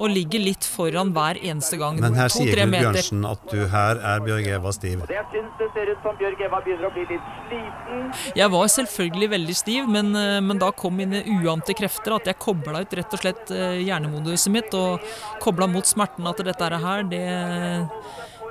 [0.01, 1.99] Og ligger litt foran hver eneste gang.
[2.01, 2.73] Men her sier Knut.
[2.73, 5.03] Bjørnsen at du her er Bjørg Eva stiv.
[5.11, 8.07] Jeg syns det ser ut som Bjørg Eva begynner å bli litt sliten.
[8.39, 12.17] Jeg var selvfølgelig veldig stiv, men, eh, men da kom mine uante krefter.
[12.17, 15.05] At jeg kobla ut rett og slett eh, hjernemoduset mitt og
[15.43, 16.27] kobla mot smerten.
[16.27, 17.23] At dette her, det,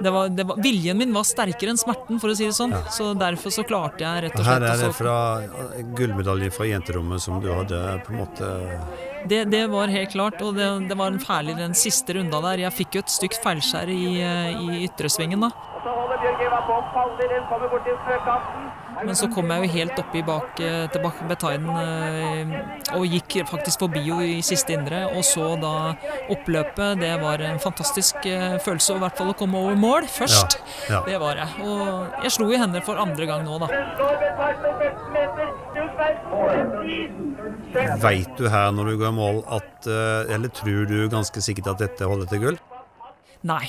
[0.00, 2.74] det, var, det var, Viljen min var sterkere enn smerten, for å si det sånn.
[2.94, 6.70] Så derfor så klarte jeg rett og slett Her er det fra eh, gullmedalje fra
[6.70, 8.52] jenterommet som du hadde på en måte
[9.28, 12.64] det, det var helt klart, og det, det var en ferlig den siste runda der.
[12.66, 15.50] Jeg fikk jo et stygt feilskjær i, eh, i ytresvingen da.
[19.00, 22.50] Men så kom jeg jo helt oppi bak eh, til bak eh,
[22.98, 25.06] og gikk faktisk forbi jo i siste indre.
[25.14, 25.94] Og så da
[26.32, 27.00] oppløpet.
[27.00, 28.28] Det var en fantastisk
[28.64, 30.58] følelse, i hvert fall å komme over mål først.
[30.88, 31.02] Ja, ja.
[31.08, 31.64] Det var jeg.
[31.64, 33.70] Og jeg slo i hender for andre gang nå, da.
[36.00, 37.50] Hun slår Betaiden med 16 meter.
[37.50, 38.00] Hun sverger.
[38.04, 41.74] Veit du her når du går i mål at eh, Eller tror du ganske sikkert
[41.74, 42.58] at dette holder til gull?
[43.46, 43.64] Nei.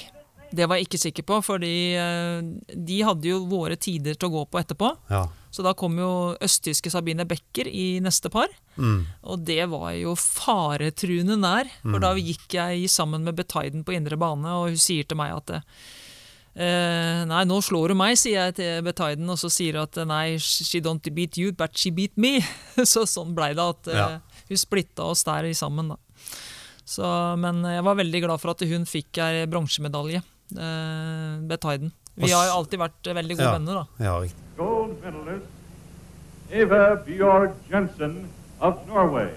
[0.52, 2.42] Det var jeg ikke sikker på, fordi eh,
[2.76, 4.90] de hadde jo våre tider til å gå på etterpå.
[5.08, 5.22] Ja.
[5.52, 6.10] Så da kom jo
[6.44, 8.52] østtyske Sabine Becker i neste par.
[8.76, 9.06] Mm.
[9.32, 11.72] Og det var jo faretruende nær.
[11.84, 15.38] For da gikk jeg sammen med Betaiden på indre bane, og hun sier til meg
[15.40, 15.64] at
[16.56, 20.00] eh, Nei, nå slår hun meg, sier jeg til Betaiden, og så sier hun at
[20.10, 22.40] nei, she don't beat you, but she beat me.
[22.94, 24.18] så sånn blei det at eh,
[24.52, 26.00] hun splitta oss der sammen, da.
[26.92, 27.08] Så,
[27.40, 30.20] men jeg var veldig glad for at hun fikk ei bronsemedalje,
[30.58, 31.94] eh, Betaiden.
[32.20, 33.54] Vi har jo alltid vært eh, veldig gode Ja.
[33.56, 34.06] venner, da.
[34.06, 34.48] Ja, riktig.
[34.58, 38.18] Gold medalist Eva Bjørg Jensen
[38.60, 39.30] of Norway.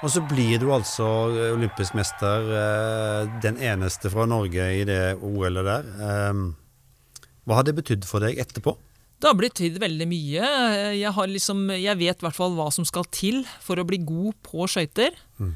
[0.00, 5.18] Og så blir du altså eh, olympisk mester, eh, den eneste fra Norge i det
[5.20, 5.90] OL-et der.
[6.06, 8.76] Eh, Hva har det betydd for deg etterpå?
[9.20, 10.50] Det har betydd veldig mye.
[10.96, 13.98] Jeg, har liksom, jeg vet i hvert fall hva som skal til for å bli
[14.00, 15.12] god på skøyter.
[15.40, 15.52] Mm.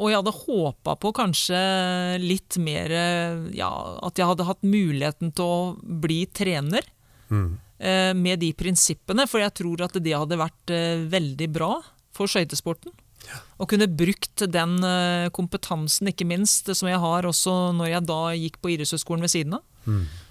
[0.00, 1.58] og jeg hadde håpa på kanskje
[2.20, 3.68] litt mer eh, ja,
[4.00, 5.58] At jeg hadde hatt muligheten til å
[6.04, 6.84] bli trener.
[7.28, 7.50] mm.
[8.16, 11.74] med de prinsippene, for jeg tror at det hadde vært eh, veldig bra
[12.16, 12.92] for skøytesporten.
[13.58, 18.22] Og kunne brukt den eh, kompetansen, ikke minst, som jeg har også når jeg da
[18.38, 19.64] gikk på idrettshøyskolen ved siden av.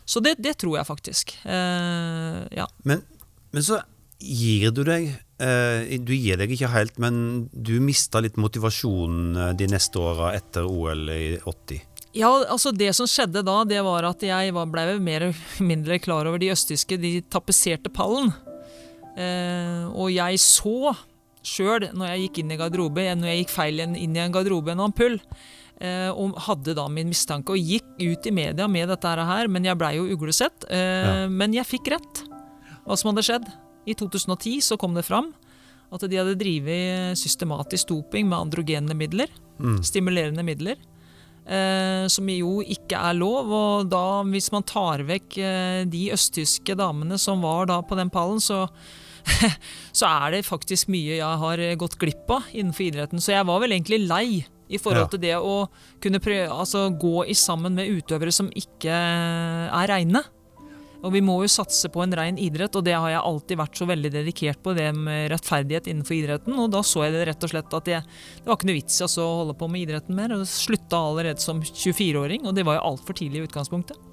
[0.07, 1.35] Så det, det tror jeg faktisk.
[1.43, 2.67] Eh, ja.
[2.87, 3.03] Men,
[3.51, 3.81] men så
[4.17, 9.53] gir du deg eh, Du gir deg ikke helt, men du mista litt motivasjonen eh,
[9.59, 11.83] de neste åra etter OL i 80.
[12.17, 16.29] Ja, altså Det som skjedde da, det var at jeg ble mer eller mindre klar
[16.29, 16.99] over de østtyske.
[17.01, 18.31] De tapetserte pallen.
[19.17, 20.95] Eh, og jeg så
[21.47, 24.73] sjøl, når jeg gikk inn i garderobe, når jeg gikk feil inn i en garderobe,
[24.75, 25.15] en ampull,
[25.79, 29.65] eh, og hadde da min mistanke, og gikk ut i media med dette her, men
[29.67, 30.67] jeg blei jo uglesett.
[30.69, 32.23] Eh, Men jeg fikk rett,
[32.85, 33.47] hva som hadde skjedd.
[33.87, 35.31] I 2010 så kom det fram
[35.95, 39.29] at de hadde drevet systematisk doping med androgene midler,
[39.81, 40.75] stimulerende midler.
[41.47, 43.47] Eh, som jo ikke er lov.
[43.55, 48.11] Og da, hvis man tar vekk eh, de østtyske damene som var da på den
[48.11, 48.65] pallen, så,
[49.99, 53.23] så er det faktisk mye jeg har gått glipp av innenfor idretten.
[53.23, 55.67] Så jeg var vel egentlig lei i forhold til det å
[56.03, 60.23] kunne prøve, altså, gå i sammen med utøvere som ikke er reine.
[61.05, 63.79] Og vi må jo satse på en rein idrett, og det har jeg alltid vært
[63.79, 66.57] så veldig dedikert på, det med rettferdighet innenfor idretten.
[66.57, 68.99] Og da så jeg det rett og slett at jeg, det var ikke noe vits
[68.99, 70.33] i å holde på med idretten mer.
[70.35, 74.06] Og slutta allerede som 24-åring, og det var jo altfor tidlig i utgangspunktet.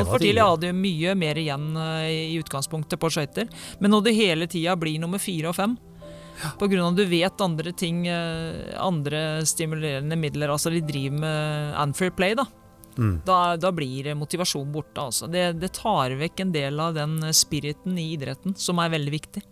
[0.00, 0.40] Altfor tidlig.
[0.40, 3.50] hadde mye mer igjen eh, i utgangspunktet på skøyter.
[3.80, 5.76] Men når du hele tida blir nummer fire og fem,
[6.42, 12.10] av at du vet andre ting, eh, andre stimulerende midler, altså de driver med unfair
[12.16, 12.48] play, da.
[13.24, 15.00] Da, da blir motivasjonen borte.
[15.00, 15.28] Altså.
[15.30, 19.44] Det, det tar vekk en del av den spiriten i idretten, som er veldig viktig.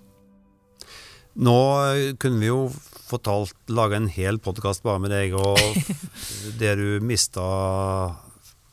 [1.41, 1.59] Nå
[1.95, 2.65] eh, kunne vi jo
[3.11, 5.59] fortalt lage en hel podkast bare med deg og
[6.61, 7.47] det du mista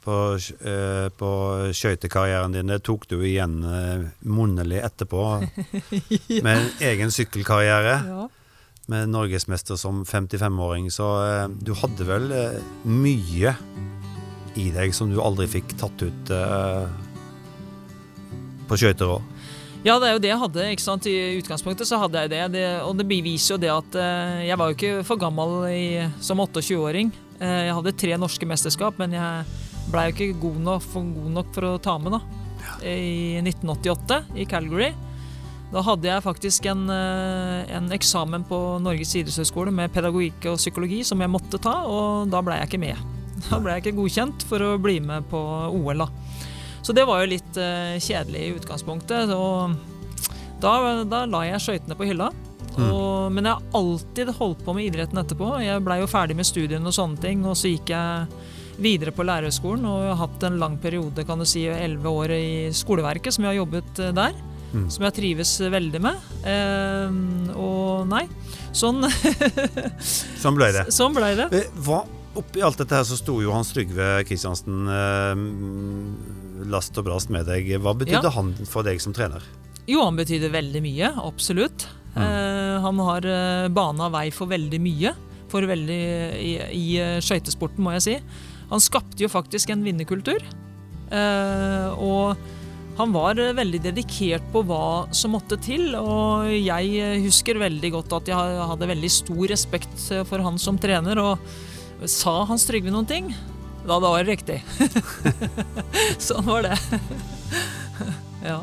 [0.07, 0.17] på,
[0.63, 1.29] eh, på
[1.75, 5.23] skøytekarrieren din, det tok du igjen eh, munnelig etterpå
[6.45, 7.99] med en egen sykkelkarriere.
[8.87, 13.55] Med norgesmester som 55-åring, så eh, du hadde vel eh, mye
[14.57, 16.87] i deg som du aldri fikk tatt ut eh,
[18.67, 19.33] på skøyter òg.
[19.85, 20.63] Ja, det er jo det jeg hadde.
[20.73, 21.05] ikke sant?
[21.07, 22.41] I utgangspunktet så hadde jeg det.
[22.55, 23.97] det og det beviser jo det at
[24.43, 25.83] jeg var jo ikke for gammel i,
[26.19, 27.13] som 28-åring.
[27.37, 31.33] Eh, jeg hadde tre norske mesterskap, men jeg blei jo ikke god nok, for, god
[31.39, 32.21] nok for å ta med, da.
[32.83, 34.91] I 1988, i Calgary.
[35.71, 41.01] Da hadde jeg faktisk en, eh, en eksamen på Norges idrettshøgskole med pedagogikk og psykologi
[41.07, 43.13] som jeg måtte ta, og da blei jeg ikke med.
[43.51, 45.37] Da ble jeg ikke godkjent for å bli med på
[45.69, 46.07] OL, da.
[46.81, 49.29] Så det var jo litt eh, kjedelig i utgangspunktet.
[49.35, 49.75] Og
[50.63, 52.31] da, da la jeg skøytene på hylla.
[52.77, 55.49] Og, men jeg har alltid holdt på med idretten etterpå.
[55.63, 58.27] Jeg blei jo ferdig med studiene og sånne ting, og så gikk jeg
[58.81, 62.49] videre på lærerhøgskolen og har hatt en lang periode, kan du si, elleve år i
[62.77, 64.13] skoleverket som jeg har jobbet der.
[64.13, 64.43] der.
[64.91, 66.17] Som jeg trives veldig med.
[66.45, 68.25] Eh, og nei,
[68.75, 68.99] sånn,
[70.43, 70.85] Sånn ble det.
[70.93, 71.47] sånn ble det.
[71.55, 72.01] Eh, Hva,
[72.37, 77.47] oppi alt dette her så sto jo Hans Trygve Kristiansen eh, last og brast med
[77.49, 77.69] deg.
[77.81, 78.35] Hva betydde Ja.
[78.37, 79.41] han for deg som trener?
[79.87, 81.87] Jo, han betydde veldig mye, absolutt.
[82.17, 83.25] Eh, han har
[83.71, 85.15] bana vei for veldig mye
[85.47, 85.97] for veldig,
[86.43, 88.15] i, i eh, skøytesporten, må jeg si.
[88.71, 90.43] Han skapte jo faktisk en vinnerkultur.
[91.07, 92.35] Eh, og
[92.97, 97.93] han var eh, veldig dedikert på hva som måtte til, og jeg eh, husker veldig
[97.95, 102.91] godt at jeg hadde veldig stor respekt for han som trener, og sa Hans Trygve
[102.93, 103.31] noen ting,
[103.87, 104.59] da det var riktig.
[106.27, 106.75] sånn var det.
[108.49, 108.59] ja.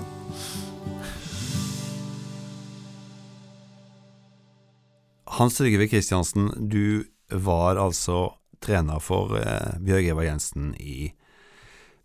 [5.34, 8.28] Hans Trygve Kristiansen, du var altså
[8.64, 11.12] trener for eh, Bjørg Eva Jensen i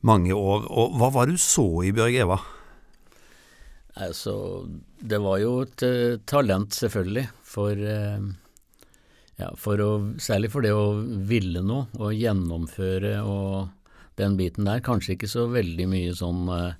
[0.06, 0.68] mange år.
[0.70, 2.40] Og hva var det du så i Bjørg Eva?
[4.00, 4.34] Altså,
[5.02, 8.30] det var jo et uh, talent, selvfølgelig, for uh,
[9.40, 9.90] ja, for å,
[10.22, 13.74] Særlig for det å ville noe, og gjennomføre og
[14.20, 14.84] den biten der.
[14.86, 16.78] Kanskje ikke så veldig mye sånn uh,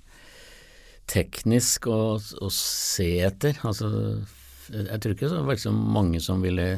[1.10, 3.58] teknisk å, å se etter.
[3.66, 3.90] Altså,
[4.70, 6.68] jeg tror ikke det var så mange som ville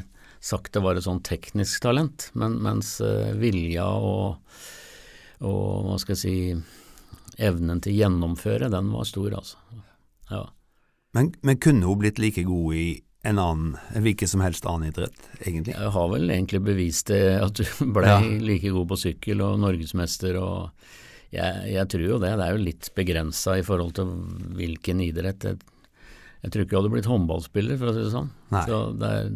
[0.43, 4.41] sagt det var et sånn teknisk talent, men, mens eh, vilja og,
[5.47, 9.57] og hva skal jeg si evnen til å gjennomføre, den var stor, altså.
[10.33, 10.43] Ja.
[11.17, 12.87] Men, men kunne hun blitt like god i
[13.23, 15.77] en annen, en hvilken som helst annen idrett, egentlig?
[15.79, 17.63] Jeg har vel egentlig bevist det, at du
[17.95, 18.19] ble Ja.
[18.21, 20.89] like god på sykkel og norgesmester og
[21.33, 22.35] jeg, jeg tror jo det.
[22.37, 24.11] Det er jo litt begrensa i forhold til
[24.59, 25.47] hvilken idrett.
[25.49, 25.63] Jeg,
[26.43, 28.29] jeg tror ikke jeg hadde blitt håndballspiller, for å si det sånn.
[28.53, 28.65] Nei.
[28.69, 29.31] Så det er,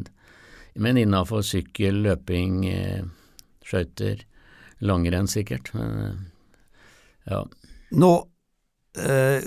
[0.76, 3.04] men innafor sykkel, løping, eh,
[3.66, 4.22] skøyter,
[4.84, 5.72] langrenn sikkert.
[5.74, 7.42] Men, eh, ja.
[7.96, 8.12] Nå
[8.98, 9.44] eh,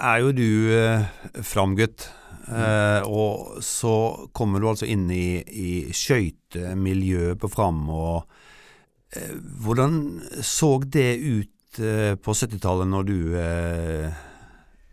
[0.00, 1.06] er jo du eh,
[1.46, 2.10] framgutt.
[2.50, 3.94] Eh, og så
[4.34, 7.84] kommer du altså inn i, i skøytemiljøet på Fram.
[7.88, 8.24] og
[9.16, 13.18] eh, Hvordan så det ut eh, på 70-tallet når du,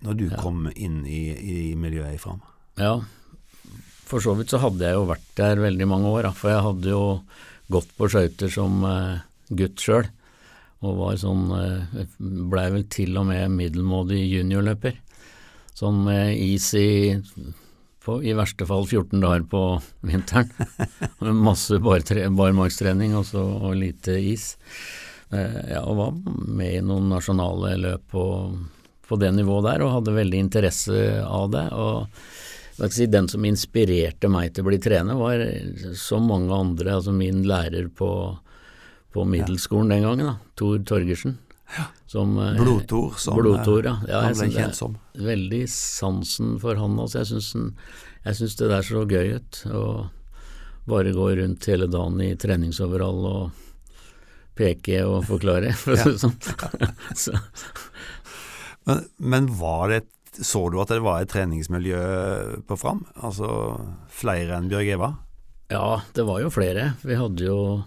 [0.06, 2.44] når du kom inn i, i miljøet i Fram?
[2.78, 3.00] Ja,
[4.08, 6.66] for så vidt så hadde jeg jo vært der veldig mange år, da, for jeg
[6.66, 7.04] hadde jo
[7.74, 9.20] gått på skøyter som eh,
[9.60, 10.08] gutt sjøl.
[10.86, 15.00] Og var sånn eh, Blei vel til og med middelmådig juniorløper.
[15.78, 16.88] Sånn med is i
[18.08, 19.62] på, i verste fall 14 dager på
[20.08, 20.50] vinteren.
[21.48, 24.54] Masse barmarkstrening barmarkstrening og, så, og lite is.
[25.36, 28.26] Eh, ja, og var med i noen nasjonale løp på,
[29.10, 31.68] på det nivået der, og hadde veldig interesse av det.
[31.76, 32.08] og
[32.94, 35.42] si, Den som inspirerte meg til å bli trener, var
[35.98, 38.12] som mange andre, altså min lærer på,
[39.14, 41.38] på middelskolen den gangen, da, Tor Torgersen.
[42.08, 43.98] Som, eh, Blodtor, som Blodtor, ja.
[44.08, 44.98] ja han ble synes kjent som.
[45.20, 47.26] Veldig sansen for han Altså.
[47.26, 49.62] Jeg syns, det der så gøy ut.
[49.68, 49.84] Å
[50.88, 53.66] bare gå rundt hele dagen i treningsoverall og
[54.58, 56.38] peke og forklare, for å si det sånn.
[58.88, 60.06] Men, men var det,
[60.44, 62.02] så du at det var et treningsmiljø
[62.68, 63.06] på Fram?
[63.24, 63.48] Altså
[64.14, 65.10] flere enn Bjørg Eva?
[65.70, 66.94] ja, det var jo flere.
[67.04, 67.84] Vi hadde jo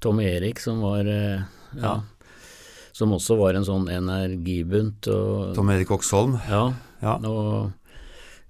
[0.00, 1.42] Tom Erik som var ja,
[1.76, 1.94] ja,
[2.96, 5.04] Som også var en sånn energibunt.
[5.12, 6.38] Og, Tom Erik Oksholm?
[6.48, 6.62] Ja.
[7.04, 7.18] Ja.
[7.28, 7.72] Og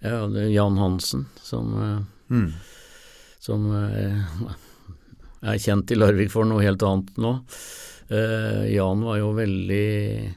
[0.03, 0.23] ja,
[0.55, 2.53] Jan Hansen som, eh, Mm.
[3.43, 4.23] som eh,
[5.43, 7.33] er kjent i Larvik for noe helt annet nå.
[8.11, 10.35] Eh, Jan var jo veldig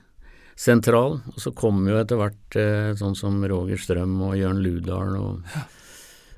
[0.56, 5.18] sentral, og så kom jo etter hvert eh, sånn som Roger Strøm og Jørn Ludalen
[5.18, 5.56] og,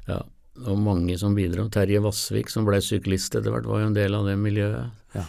[0.07, 0.21] ja,
[0.65, 1.67] og mange som bidro.
[1.73, 4.93] Terje Vassvik som ble syklist etter hvert, var jo en del av det miljøet.
[5.17, 5.25] Ja.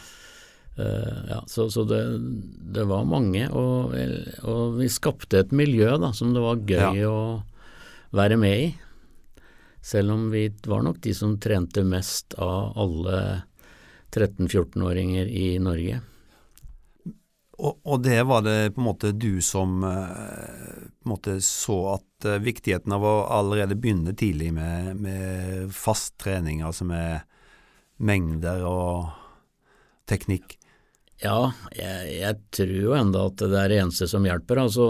[0.76, 2.02] Uh, ja, så så det,
[2.76, 3.94] det var mange, og,
[4.44, 7.08] og vi skapte et miljø da, som det var gøy Ja.
[7.08, 8.66] å være med i.
[9.80, 13.20] Selv om vi var nok de som trente mest av alle
[14.12, 16.00] 13-14-åringer i Norge.
[17.56, 22.42] Og, og det var det på en måte du som eh, måte så at eh,
[22.44, 27.24] viktigheten av å allerede begynne tidlig med, med fast trening, altså med
[27.96, 29.08] mengder og
[30.08, 30.58] teknikk.
[31.22, 34.60] Ja, jeg, jeg tror jo enda at det er det eneste som hjelper.
[34.66, 34.86] Altså,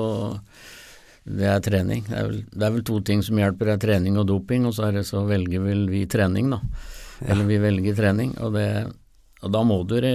[1.22, 2.02] det er trening.
[2.08, 4.66] Det er, vel, det er vel to ting som hjelper, det er trening og doping,
[4.66, 6.60] og så, det, så velger vel vi trening, da.
[7.30, 8.66] Eller vi velger trening, og, det,
[9.44, 10.12] og da må du re,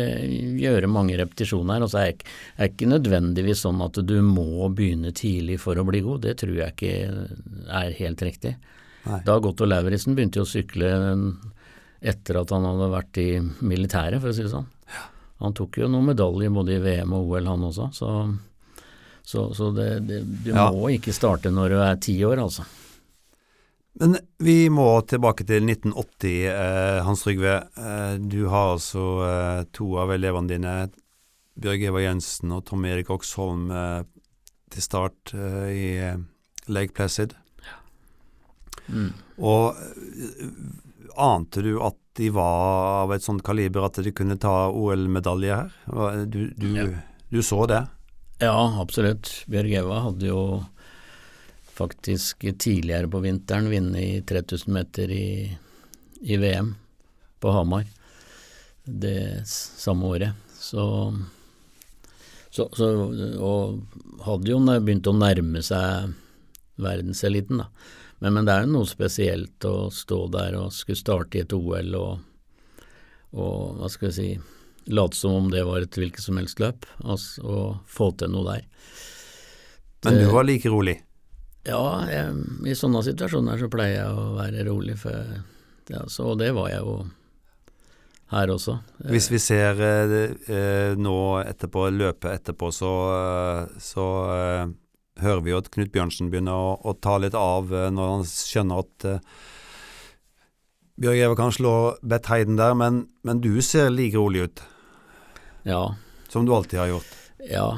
[0.58, 1.84] gjøre mange repetisjoner.
[1.86, 6.02] Og så er det ikke nødvendigvis sånn at du må begynne tidlig for å bli
[6.06, 6.94] god, det tror jeg ikke
[7.82, 8.56] er helt riktig.
[9.06, 9.20] Nei.
[9.26, 10.90] Dag Otto Lauritzen begynte jo å sykle
[12.02, 13.28] etter at han hadde vært i
[13.66, 14.68] militæret, for å si det sånn.
[15.42, 17.88] Han tok jo noen medaljer både i VM og OL, han også.
[17.98, 18.10] Så,
[19.26, 20.68] så, så det, det, du Ja.
[20.74, 22.66] må ikke starte når du er ti år, altså.
[24.00, 27.58] Men vi må tilbake til 1980, eh, Hans Trygve.
[27.78, 30.76] Eh, du har altså eh, to av elevene dine,
[31.62, 34.02] Bjørg Eva Jensen og Tom Erik Oksholm, eh,
[34.72, 36.22] til start eh, i eh,
[36.72, 37.36] Lake Placid.
[38.88, 39.12] Mm.
[39.44, 39.76] Og
[41.22, 46.26] ante du at de var av et sånt kaliber at de kunne ta OL-medalje her?
[46.28, 46.88] Du, du, Ja.
[47.32, 47.86] du så det?
[48.42, 49.44] Ja, absolutt.
[49.52, 50.42] Bjørg Eva hadde jo
[51.74, 55.58] faktisk tidligere på vinteren vinne i 3000 meter i,
[56.22, 56.74] i VM
[57.42, 57.86] på Hamar
[58.84, 60.32] det samme året.
[60.60, 60.84] Så,
[62.50, 62.90] så, så
[63.40, 63.82] Og
[64.26, 66.14] hadde jo begynt å nærme seg
[66.82, 67.70] verdenseliten, da.
[68.22, 71.54] Men, men det er jo noe spesielt å stå der og skulle starte i et
[71.58, 72.20] OL og,
[73.34, 74.28] og hva skal jeg si
[74.94, 78.46] late som om det var et hvilket som helst løp, altså, og få til noe
[78.46, 78.68] der.
[80.06, 81.00] Men du var like rolig?
[81.68, 82.36] Ja, jeg,
[82.66, 85.14] i sånne situasjoner så pleier jeg å være rolig, for
[85.92, 86.96] ja, så det var jeg jo
[88.32, 88.78] her også.
[89.12, 90.14] Hvis vi ser eh,
[90.48, 94.72] eh, nå etterpå, løpet etterpå, så, eh, så eh,
[95.22, 98.26] hører vi jo at Knut Bjørnsen begynner å, å ta litt av eh, når han
[98.32, 99.20] skjønner at eh,
[101.02, 104.64] Bjørg Eva kan slå Bett Heiden der, men, men du ser like rolig ut
[105.68, 105.84] Ja,
[106.32, 107.16] som du alltid har gjort.
[107.52, 107.70] ja.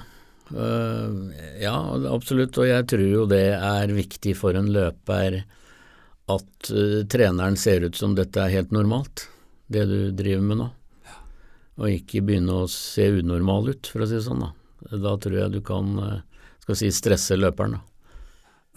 [0.55, 1.75] Øh, ja,
[2.13, 5.43] absolutt, og jeg tror jo det er viktig for en løper
[6.31, 9.27] at øh, treneren ser ut som dette er helt normalt,
[9.71, 10.69] det du driver med nå.
[11.81, 14.43] Og ikke begynne å se unormal ut, for å si det sånn.
[14.45, 16.19] Da, da tror jeg du kan øh,
[16.63, 17.79] skal si stresse løperen.
[17.79, 17.83] da.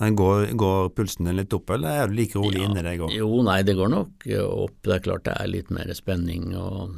[0.00, 3.14] Men går, går pulsen din litt opp, eller er du like rolig inni deg òg?
[3.16, 4.76] Jo, nei, det går nok eh, opp.
[4.84, 6.96] Det er klart det er litt mer spenning og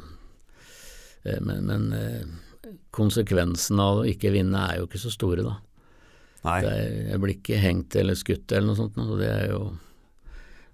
[1.23, 1.85] eh, Men, men
[2.99, 5.55] eh, konsekvensen av å ikke vinne er jo ikke så store, da.
[6.45, 6.59] Nei.
[6.63, 9.63] Det er, jeg blir ikke hengt eller skutt eller noe sånt, og det er jo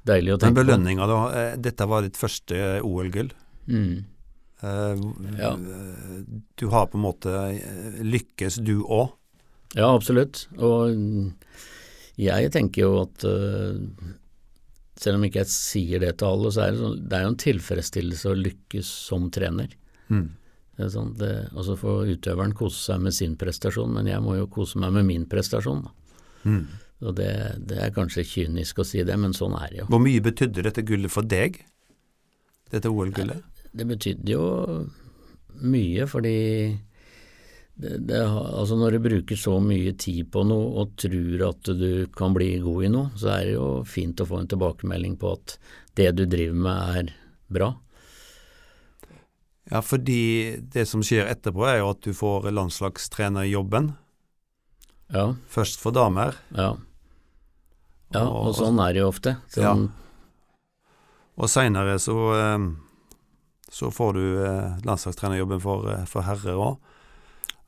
[0.06, 0.66] deilig å tenke Men på.
[0.66, 1.20] belønninga, da.
[1.40, 3.32] eh, Dette var ditt første OL-gull.
[3.68, 4.04] Mm.
[4.64, 4.96] Uh,
[5.38, 5.54] Ja.
[5.54, 6.22] eh,
[6.58, 7.32] Du har på en måte
[8.02, 9.12] lykkes, du òg.
[9.76, 10.48] Ja, absolutt.
[10.58, 11.34] Og
[12.18, 13.76] jeg tenker jo at uh,
[14.96, 17.32] selv om ikke jeg sier det til alle, så er det, sånn, det er jo
[17.34, 19.74] en tilfredsstillelse å lykkes som trener.
[20.08, 20.30] Mm.
[20.76, 24.50] Det sånn, det, altså får utøveren kose seg med sin prestasjon, men jeg må jo
[24.52, 25.86] kose meg med min prestasjon.
[26.44, 26.66] Mm.
[27.06, 27.32] Og det,
[27.70, 29.88] det er kanskje kynisk å si det, men sånn er det jo.
[29.92, 31.62] Hvor mye betydde dette gullet for deg?
[32.72, 33.64] Dette OL-gullet?
[33.76, 34.46] Det betydde jo
[35.64, 36.36] mye, fordi
[37.76, 42.08] det, det, altså når du bruker så mye tid på noe og tror at du
[42.16, 45.34] kan bli god i noe, så er det jo fint å få en tilbakemelding på
[45.36, 45.58] at
[46.00, 47.12] det du driver med er
[47.52, 47.74] bra.
[49.72, 53.94] Ja, fordi det som skjer etterpå, er jo at du får landslagstrenerjobben.
[55.14, 55.32] Ja.
[55.50, 56.38] Først for damer.
[56.54, 56.76] Ja.
[58.14, 59.38] Ja, og sånn er det jo ofte.
[59.58, 59.74] Ja.
[59.74, 59.88] Sånn,
[61.36, 62.68] Og seinere så, eh,
[63.70, 66.78] så får du eh, landslagstrenerjobben for, eh, for herrer òg.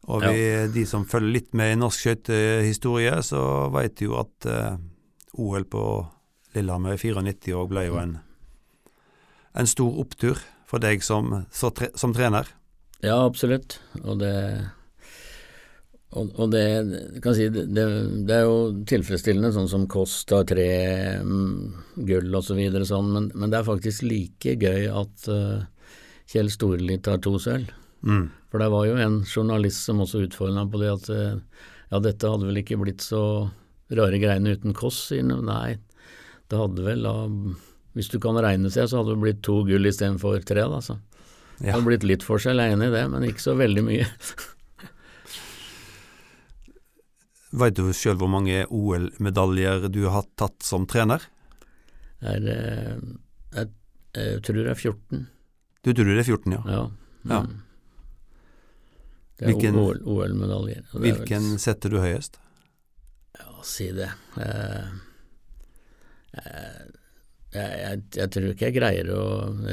[0.08, 4.78] Og vi, de som følger litt med i norsk skøytehistorie, så veit jo at eh,
[5.36, 5.82] OL på
[6.56, 8.14] Lillehammer i 94 òg ble jo en,
[9.58, 11.32] en stor opptur for deg som,
[11.76, 12.50] tre, som trener.
[13.04, 13.80] Ja, absolutt.
[14.04, 14.34] Og det
[16.16, 16.64] og, og det,
[17.24, 20.70] kan si, det, det, er jo tilfredsstillende, sånn som kost av tre
[21.20, 25.68] mm, gull og så videre, sånn, men, men det er faktisk like gøy at uh,
[26.32, 27.74] Kjell Storli tar to sølv.
[28.08, 28.30] Mm.
[28.48, 32.00] For det var jo en journalist som også utfordret ham på det at uh, ja,
[32.04, 33.22] dette hadde vel ikke blitt så
[33.92, 35.10] rare greiene uten Kåss.
[35.22, 35.78] Nei,
[36.48, 37.16] det hadde vel da
[37.98, 40.80] Hvis du kan regne seg, så hadde det blitt to gull istedenfor tre, da.
[40.86, 41.00] Så.
[41.58, 44.06] Det hadde blitt litt forskjell, jeg er enig i det, men ikke så veldig mye.
[47.58, 51.24] Veit du sjøl hvor mange OL-medaljer du har tatt som trener?
[52.20, 52.98] Er, eh,
[53.56, 53.70] jeg,
[54.18, 55.24] jeg tror det er 14.
[55.88, 56.62] Du tror det er 14, ja.
[56.68, 56.84] Ja.
[57.32, 57.40] Ja.
[57.48, 57.56] Mm.
[59.38, 60.84] Det er Hvilken- OL OL-medaljer.
[60.84, 62.38] er vel- Hvilken setter du høyest?
[63.40, 64.10] Ja, si det.
[64.42, 64.88] Eh,
[66.34, 66.86] eh,
[67.58, 69.24] jeg, jeg, jeg tror ikke jeg greier å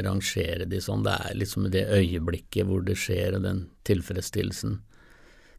[0.07, 1.05] rangere de sånn.
[1.07, 4.79] Det er liksom det øyeblikket hvor det skjer, og den tilfredsstillelsen,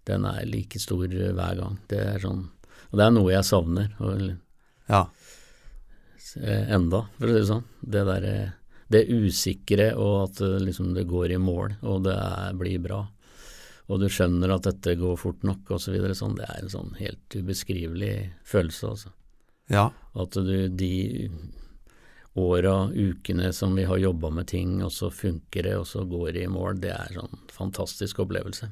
[0.10, 1.80] den er like stor hver gang.
[1.90, 2.44] Det er sånn,
[2.92, 3.90] og det er noe jeg savner.
[4.04, 4.28] Og,
[4.90, 5.06] Ja.
[6.42, 7.64] eh, enda, for å si det sånn.
[7.82, 8.36] Det derre
[8.94, 13.00] det usikre og at eh, liksom det går i mål, og det er, blir bra.
[13.90, 15.88] Og du skjønner at dette går fort nok, osv.
[15.88, 16.36] Så videre, sånn.
[16.38, 18.14] Det er en sånn helt ubeskrivelig
[18.46, 19.12] følelse, altså.
[19.70, 19.88] Ja.
[20.18, 21.30] At du de
[22.36, 26.34] åra, ukene som vi har jobba med ting, og så funker det, og så går
[26.36, 28.68] det i mål, det er sånn fantastisk opplevelse.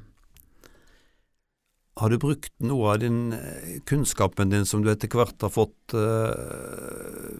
[1.96, 5.94] Har du brukt noe av den eh, kunnskapen din som du etter hvert har fått
[5.94, 7.38] uh,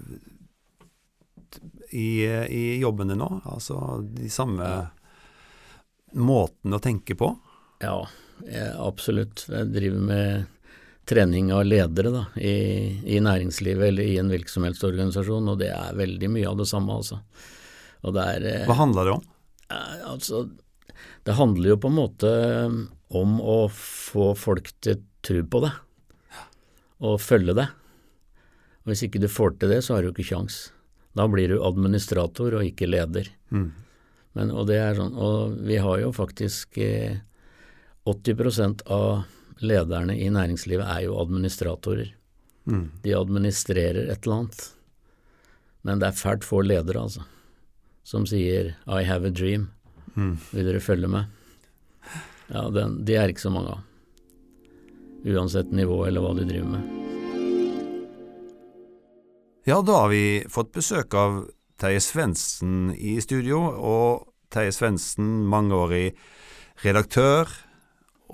[1.91, 3.31] i, i jobben din nå?
[3.51, 4.70] Altså de samme
[6.14, 7.33] måten å tenke på?
[7.83, 7.99] Ja,
[8.79, 9.45] absolutt.
[9.51, 10.64] Jeg driver med
[11.09, 12.55] trening av ledere da, i,
[13.17, 17.21] i næringslivet eller i en virksomhetsorganisasjon, og det er veldig mye av det samme, altså.
[18.05, 19.25] Og det er, eh, Hva handler det om?
[19.71, 20.45] Eh, Altså,
[21.25, 22.31] det handler jo på en måte
[23.15, 25.73] om å få folk til tro på det,
[27.05, 27.69] og følge det.
[28.85, 30.71] Og Hvis ikke du får til det, så har du ikke kjangs.
[31.17, 33.31] Da blir du administrator og ikke leder.
[33.51, 33.71] Mm.
[34.35, 37.21] Men, og, det er sånn, og vi har jo faktisk eh,
[38.05, 39.25] 80% av
[39.63, 42.15] lederne i næringslivet er jo administratorer.
[42.65, 42.91] Mm.
[43.03, 44.67] De administrerer et eller annet.
[45.85, 47.25] Men det er fælt få ledere, altså,
[48.05, 49.69] som sier 'I have a dream'.
[50.17, 50.39] Mm.
[50.53, 51.25] Vil dere følge med?
[52.49, 53.81] Ja, den, de er ikke så mange av.
[55.25, 57.05] Uansett nivå eller hva de driver med.
[59.65, 61.47] Ja, da har vi fått besøk av
[61.81, 66.13] Terje Svendsen i studio, og Terje Svendsen, mangeårig
[66.85, 67.49] redaktør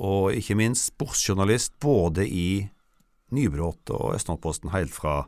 [0.00, 2.64] og ikke minst sportsjournalist både i
[3.36, 5.22] Nybrot og Østlandsposten helt fra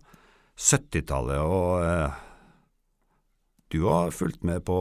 [0.59, 1.39] 70-tallet.
[1.45, 2.21] Og eh,
[3.73, 4.79] du har fulgt med på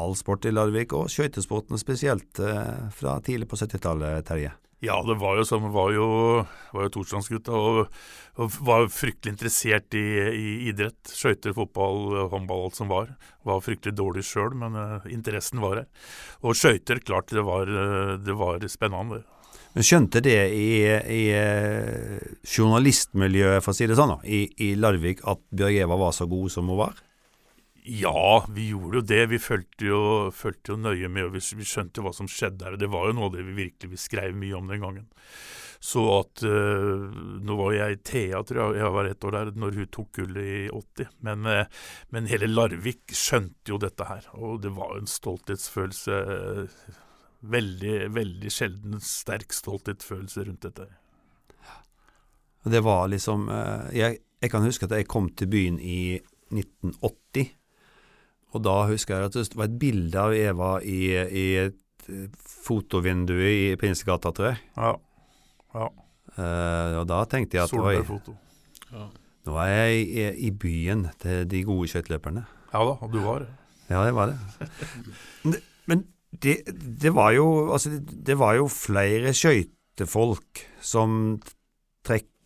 [0.00, 4.52] all sport i Larvik, og skøytesporten spesielt eh, fra tidlig på 70-tallet, Terje.
[4.80, 5.66] Ja, det var jo sånn.
[5.74, 6.06] Var jo,
[6.72, 7.80] var jo torsdagsgutta og,
[8.40, 10.98] og var fryktelig interessert i, i idrett.
[11.04, 13.10] Skøyter, fotball, håndball, alt som var.
[13.44, 16.08] Var fryktelig dårlig sjøl, men uh, interessen var her.
[16.40, 19.20] Og skøyter, klart det var, uh, det var spennende.
[19.76, 20.70] Men skjønte det i,
[21.14, 25.98] i eh, journalistmiljøet, for å si det sånn, da, i, i Larvik at Bjørg Eva
[26.00, 26.98] var så god som hun var?
[27.90, 29.22] Ja, vi gjorde jo det.
[29.26, 32.78] Vi fulgte jo, jo nøye med, og vi, vi skjønte jo hva som skjedde og
[32.78, 35.08] Det var jo noe av det vi virkelig vi skrev mye om den gangen.
[35.82, 37.10] så at uh,
[37.42, 40.12] Nå var jeg i Thea, tror jeg, jeg var ett år der når hun tok
[40.20, 41.10] gullet i 80.
[41.26, 41.82] Men, uh,
[42.14, 46.22] men, hele Larvik skjønte jo dette her, og det var en stolthetsfølelse.
[46.30, 46.96] Uh,
[47.40, 50.92] veldig, veldig sjelden sterk stolthetsfølelse rundt dette.
[52.70, 53.48] Det var liksom
[53.96, 56.20] jeg, jeg kan huske at jeg kom til byen i
[56.52, 57.56] 1980.
[58.50, 61.78] Og da husker jeg at det var et bilde av Eva i, i et
[62.66, 64.62] fotovindu i Prinsegata, tror jeg.
[64.76, 64.94] Ja.
[65.76, 65.88] ja.
[66.36, 68.34] Uh, og da tenkte jeg at Solbergfoto.
[68.90, 69.06] Ja.
[69.48, 72.44] Nå er jeg i, i byen til de gode skøyteløperne.
[72.70, 73.50] Ja da, og du var det.
[73.90, 74.38] Ja, det var det.
[75.90, 76.60] Men det,
[77.02, 81.40] det, var jo Altså, det var jo flere skøytefolk som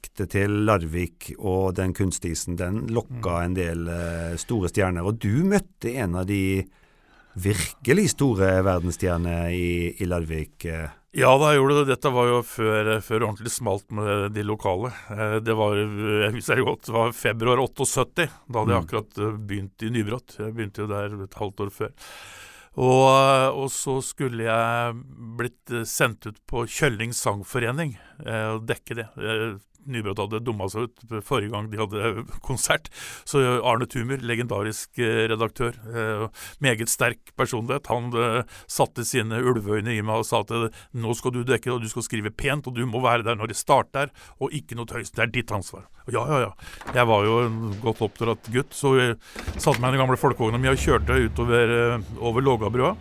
[0.05, 2.57] trekte til Larvik og den kunstisen.
[2.57, 5.05] Den lokka en del uh, store stjerner.
[5.05, 6.64] Og du møtte en av de
[7.34, 10.66] virkelig store verdensstjernene i, i Larvik.
[10.66, 10.92] Uh.
[11.14, 11.94] Ja da, jeg gjorde det.
[11.94, 14.90] Dette var jo før, før ordentlig smalt med de lokale.
[15.14, 18.26] Eh, det var jeg husker det godt, det var februar 78.
[18.26, 18.88] Da hadde jeg mm.
[18.88, 20.34] akkurat begynt i Nybrott.
[20.40, 21.94] Jeg begynte jo der et halvt år før.
[22.74, 23.07] Og,
[23.55, 24.96] og, så skulle jeg
[25.38, 27.94] blitt sendt ut på Kjølling sangforening
[28.26, 29.07] eh, og dekke det.
[29.91, 32.91] Nybrot hadde dumma seg ut forrige gang de hadde konsert.
[33.28, 36.26] Så Arne Tumer, legendarisk eh, redaktør, eh,
[36.64, 40.53] meget sterk personlighet, han eh, satte sine ulveøyne i meg og sa at
[40.95, 43.39] nå skal du dekke det, og du skal skrive pent, og du må være der
[43.39, 45.12] når det starter, og ikke noe tøys.
[45.14, 45.87] Det er ditt ansvar.
[46.05, 46.51] Og ja, ja, ja.
[46.97, 49.18] Jeg var jo en godt oppdratt gutt, så jeg
[49.57, 51.76] satte meg i den gamle folkevogna mi og kjørte utover
[52.20, 52.95] over Lågabrua.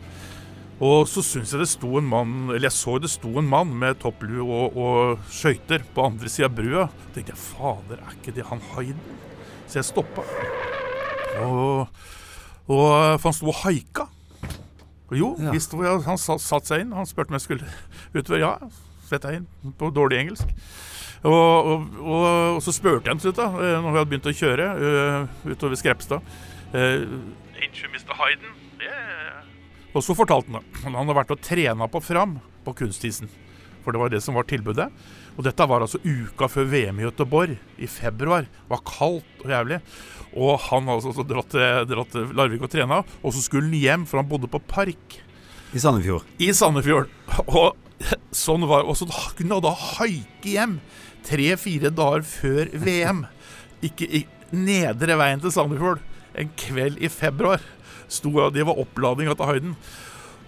[0.81, 3.69] Og så syns jeg det sto en mann Eller jeg så det sto en mann
[3.77, 6.87] med topplue og, og skøyter på andre sida av brua.
[6.89, 9.19] Så tenkte jeg fader, er ikke det han Hayden?
[9.67, 10.25] Så jeg stoppa.
[11.43, 11.87] Og,
[12.67, 12.87] og
[13.21, 14.07] For han sto og haika.
[15.11, 15.53] Og jo, ja.
[15.53, 16.95] visst, han satte seg inn.
[16.97, 17.69] Han spurte om jeg skulle
[18.15, 18.41] utover.
[18.41, 18.55] Ja,
[19.09, 20.49] sett deg inn på dårlig engelsk.
[21.23, 22.25] Og, og, og,
[22.57, 24.65] og så spurte jeg ham til slutt, da, eh, når vi hadde begynt å kjøre
[24.75, 26.33] uh, utover Skrepstad.
[26.73, 27.05] Uh,
[27.55, 28.11] Mr.
[28.19, 28.57] Hayden?
[28.81, 29.42] Yeah.
[29.93, 33.29] Og så fortalte han at han hadde vært og trena på Fram på kunstisen.
[33.83, 34.87] For det var det som var tilbudet.
[35.35, 38.47] Og dette var altså uka før VM i Göteborg, i februar.
[38.47, 39.79] Det var kaldt og jævlig.
[40.33, 44.21] Og han hadde altså dratt til, Larvik og trena, og så skulle han hjem, for
[44.21, 45.19] han bodde på Park.
[45.73, 46.25] I Sandefjord.
[46.41, 47.11] I Sandefjord.
[47.49, 47.73] Og
[48.35, 50.77] sånn var Og så kunne han da haike hjem
[51.25, 53.23] tre-fire dager før VM.
[53.85, 56.03] Ikke i nedre veien til Sandefjord.
[56.37, 57.61] En kveld i februar
[58.13, 59.77] sto, det var oppladninga til Hayden.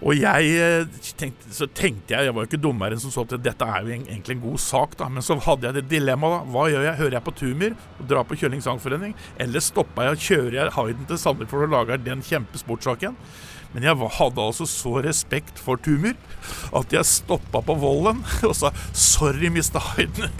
[0.04, 3.24] Og jeg eh, tenkte, så tenkte jeg, jeg var jo ikke dummere enn som så
[3.24, 5.08] at dette er jo egentlig en god sak, da.
[5.08, 6.52] Men så hadde jeg det dilemmaet, da.
[6.52, 6.98] Hva gjør jeg?
[7.00, 9.16] Hører jeg på Tumir og drar på Kjølling Sangforening?
[9.40, 13.16] Eller stopper jeg og kjører jeg Hayden til Sandefjord og lager den kjempesportsaken?
[13.76, 16.14] Men jeg hadde altså så respekt for Tumer
[16.78, 19.82] at jeg stoppa på Vollen og sa 'sorry, Mr.
[19.92, 20.32] Hyden'.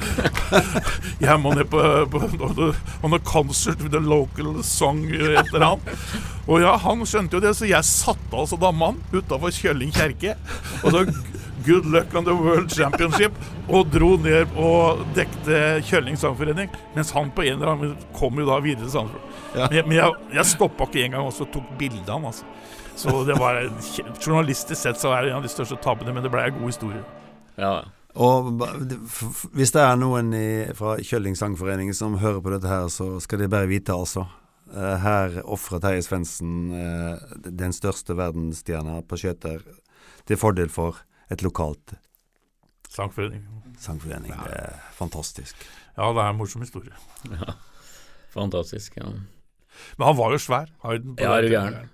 [1.27, 2.71] jeg må ned på, på,
[3.05, 6.17] on a concert with a local song et eller annet.
[6.47, 10.39] Og ja, han skjønte jo det, så jeg satte altså da mann utafor Kjølling kjerke.
[10.83, 11.05] Og så
[11.67, 13.35] Good luck on the World Championship
[13.67, 16.71] og dro ned og dekte Kjølling sangforening.
[16.95, 19.37] Mens han på en eller annen kom jo da videre til Sandefjord.
[19.57, 19.69] Ja.
[19.73, 22.31] Men, men, jeg, jeg stoppa ikke engang og tok bilde av han.
[22.31, 22.47] altså
[22.97, 23.61] så det var
[24.21, 26.73] Journalistisk sett så er det en av de største tabbene, men det ble en god
[26.73, 27.03] historie.
[27.61, 27.75] Ja.
[28.17, 28.49] Og
[29.53, 33.45] hvis det er noen i, fra Kjølling sangforening som hører på dette her, så skal
[33.45, 34.25] de bare vite, altså.
[34.73, 39.61] Eh, her ofrer Terje Svendsen eh, den største verdensstjerna på skjøter
[40.27, 41.95] til fordel for et lokalt
[42.97, 43.43] Sangforening.
[43.79, 44.33] Sangforening.
[44.33, 44.45] Ja.
[44.47, 45.65] Det er fantastisk.
[45.99, 46.97] Ja, det er en morsom historie.
[47.29, 47.57] Ja,
[48.33, 48.97] fantastisk.
[48.97, 49.11] ja.
[49.99, 50.71] Men han var jo svær.
[50.85, 51.91] Hayden, ja, er du gæren.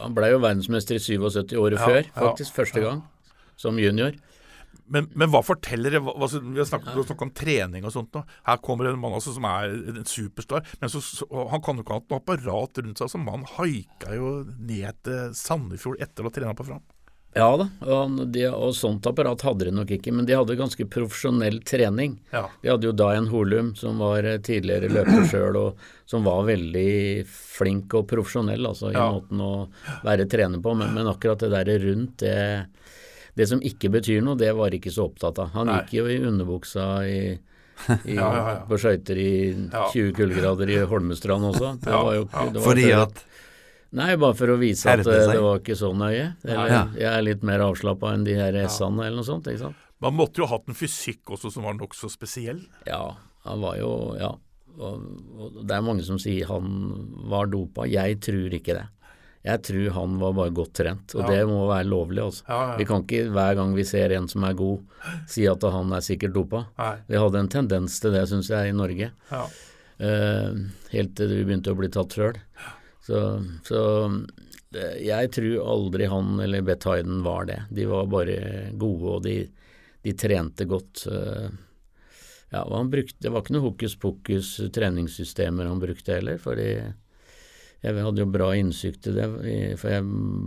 [0.00, 2.50] Han ble jo verdensmester i 77 året ja, før, faktisk.
[2.50, 3.02] Ja, første gang.
[3.60, 4.16] Som junior.
[4.90, 6.00] Men, men, hva forteller det?
[6.04, 8.12] Vi har snakket, om trening og sånt.
[8.16, 8.24] Nå.
[8.48, 10.66] Her kommer en mann altså, som er en superstar.
[10.82, 13.12] Men så, så, han kan jo ikke ha et apparat rundt seg.
[13.12, 16.84] Så mannen haika jo ned til Sandefjord etter å ha trena på Fram.
[17.34, 20.84] Ja da, og, de, og, sånt apparat hadde de nok ikke, men de hadde ganske
[20.86, 22.14] profesjonell trening.
[22.30, 22.44] Ja.
[22.62, 27.24] De hadde jo Dian Holum, som var eh, tidligere løper sjøl, og som var veldig
[27.26, 29.08] flink og profesjonell altså, i ja.
[29.10, 29.52] måten å
[30.06, 30.76] være trener på.
[30.78, 32.38] Men, men, akkurat det der rundt, det,
[33.34, 35.50] det som ikke betyr noe, det var ikke så opptatt av.
[35.58, 35.82] Han Nei.
[35.82, 37.20] gikk jo i underbuksa i,
[38.12, 39.30] i, ja, på skøyter i
[39.74, 41.74] 20 kuldegrader i Holmestrand også.
[41.82, 43.24] Det var jo, det var Fordi at
[43.94, 46.32] Nei, bare for å vise at det, det var ikke så nøye.
[46.42, 46.80] Eller ja.
[46.98, 49.46] jeg er litt mer avslappa enn de her S-ene eller noe sånt.
[49.50, 49.84] ikke sant?
[50.02, 52.64] Man måtte jo hatt en fysikk også som var nokså spesiell.
[52.88, 53.14] Ja,
[53.46, 54.34] han var jo Ja.
[54.74, 55.02] Og,
[55.38, 56.66] og det er mange som sier han
[57.30, 57.84] var dopa.
[57.86, 58.88] Jeg tror ikke det.
[59.44, 61.28] Jeg tror han var bare godt trent, og Ja.
[61.30, 62.22] det må være lovlig.
[62.24, 62.42] Altså.
[62.48, 62.76] Ja, ja.
[62.80, 64.80] Vi kan ikke hver gang vi ser en som er god,
[65.30, 66.64] si at han er sikkert dopa.
[66.80, 66.94] Nei.
[67.06, 69.10] Vi hadde en tendens til det, syns jeg, i Norge.
[69.30, 69.44] Ja.
[70.00, 70.56] Eh,
[70.96, 72.40] helt til vi begynte å bli tatt sjøl.
[73.04, 73.18] Så,
[73.66, 73.80] så
[74.74, 77.60] jeg tror aldri han eller Beth Hayden var det.
[77.70, 79.36] De var bare gode, og de,
[80.02, 81.04] de trente godt.
[82.50, 86.70] ja, brukte, Det var ikke noe hokus pokus treningssystemer han brukte heller, fordi
[87.84, 89.28] jeg hadde jo bra innsikt i det,
[89.76, 90.04] for jeg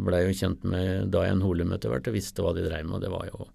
[0.07, 3.03] blei jo kjent med Dayan Holum etter hvert og visste hva de dreiv med, og
[3.05, 3.49] det var jo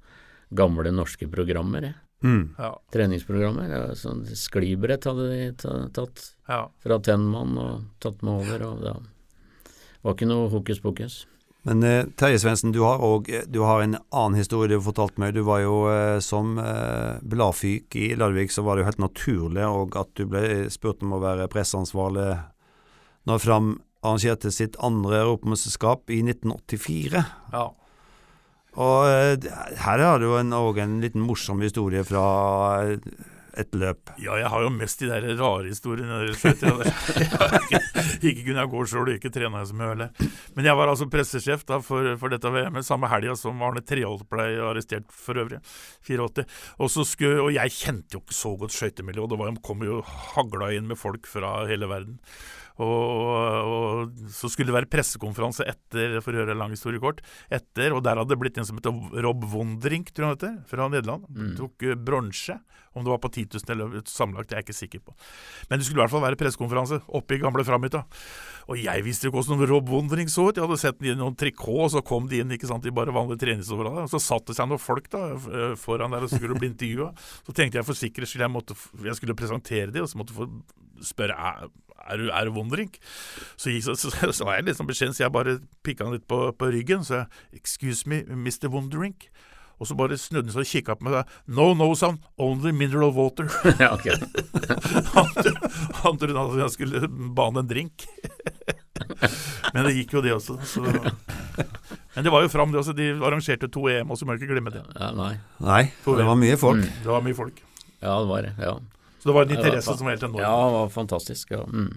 [0.55, 1.89] gamle norske programmer.
[1.91, 1.99] jeg.
[2.23, 2.55] Mm.
[2.59, 2.71] Ja.
[2.95, 3.69] Treningsprogrammer.
[3.71, 6.69] Ja, sånn sklibrett hadde de tatt Ja.
[6.83, 8.97] fra Tenman og tatt meg over, og det
[10.03, 11.27] var ikke noe hokus pokus.
[11.65, 12.99] Men eh, Terje Svendsen, du har
[13.47, 15.35] du har en annen historie du har fortalt meg.
[15.35, 19.67] Du var jo eh, som eh, bladfyk i Larvik, så var det jo helt naturlig
[19.69, 22.33] og at du ble spurt om å være presseansvarlig
[23.31, 27.23] når Fram arrangerte sitt andre europamesterskap i 1984.
[27.53, 27.69] ja.
[28.81, 29.51] Og eh,
[29.85, 32.25] her har du òg en, liten morsom historie fra
[32.87, 33.29] eh,
[33.61, 34.13] et løp.
[34.23, 36.23] Ja, jeg har jo mest de der rare historiene.
[38.23, 40.31] ikke, kunne jeg gå sjøl, ikke trena jeg så mye heller.
[40.57, 44.25] Men jeg var altså pressesjef da for, for dette VM-et samme helga som Arne Treholt
[44.33, 45.61] ble arrestert for øvrig.
[46.09, 46.47] 84.
[46.79, 50.01] Og, skulle, og jeg kjente jo ikke så godt skøytemiljøet, og det var, kom jo
[50.33, 52.19] hagla inn med folk fra hele verden.
[52.81, 57.21] Og, og så skulle det være pressekonferanse etter, for å gjøre en lang historie kort,
[57.53, 58.89] etter, og der hadde det blitt en som het
[59.25, 61.27] Rob Wondrink, tror jeg han heter, fra Nederland.
[61.33, 61.57] Mm.
[61.61, 62.61] Tok eh, bronse.
[62.93, 65.15] Om det var på 10 000 eller sammenlagt, det er jeg ikke sikker på.
[65.71, 68.03] Men det skulle i hvert fall være pressekonferanse oppe i gamle Framhytta.
[68.69, 70.59] Og jeg visste jo ikke åssen Rob Wondrink så ut.
[70.61, 72.93] Jeg hadde sett den i noen trikot, og så kom de inn ikke sant, i
[72.93, 74.05] bare vanlige treningsoverall.
[74.05, 75.23] Og så satt det seg noen folk da
[75.81, 77.09] foran der og skulle bli intervjua.
[77.49, 78.77] Så tenkte jeg for sikkerhets skyld jeg, måtte,
[79.09, 80.51] jeg skulle presentere de, og så måtte jeg få
[81.03, 81.37] spørre
[82.09, 82.99] er, du, er du Wondrink?
[83.57, 86.17] Så, gikk, så, så, så var jeg litt sånn beskjeden, så jeg bare pikka han
[86.17, 87.07] litt på, på ryggen.
[87.07, 88.71] Så jeg Excuse me, Mr.
[88.73, 89.31] Wondrink.
[89.83, 92.21] Og så bare snudde han seg og kikka på meg og sa No, no, son,
[92.39, 93.49] only mineral water.
[93.83, 94.07] ja, ok.
[95.17, 95.73] han, trodde
[96.05, 98.07] han trodde at jeg skulle bane en drink.
[99.75, 100.61] Men det gikk jo, det også.
[100.69, 100.85] Så.
[102.15, 102.95] Men det var jo fram, det også.
[102.95, 104.85] De arrangerte to EM, og så må ikke glemme det.
[104.95, 105.35] Ja, nei.
[105.65, 106.85] Nei, det var mye folk.
[106.85, 106.99] Mm.
[107.03, 107.63] Det var mye folk.
[108.03, 108.53] Ja, det var det.
[108.63, 108.77] Ja.
[109.23, 110.41] Så det var en interesse var- som var helt enorm.
[110.43, 111.51] Ja, det var fantastisk.
[111.55, 111.63] Ja.
[111.71, 111.93] Mm.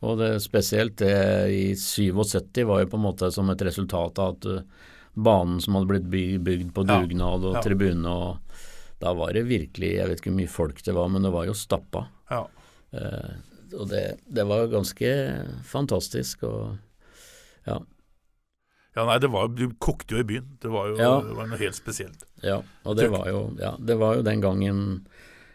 [0.00, 1.12] Og det spesielt det
[1.52, 4.62] i 77 var jo på en måte som et resultat av at uh,
[5.14, 7.62] banen som hadde blitt by bygd på dugnad og Ja.
[7.66, 8.38] tribune og
[9.00, 11.44] Da var det virkelig Jeg vet ikke hvor mye folk det var, men det var
[11.46, 12.06] jo stappa.
[12.30, 12.46] Ja.
[12.92, 13.30] Eh,
[13.78, 15.08] og det, det var ganske
[15.64, 16.78] fantastisk og
[17.66, 17.78] ja.
[18.96, 20.56] Ja, nei, det var, Du kokte jo i byen.
[20.60, 21.20] Det var jo Ja.
[21.20, 22.24] det var noe helt spesielt.
[22.42, 25.06] Ja, og det var jo, ja, det var jo den gangen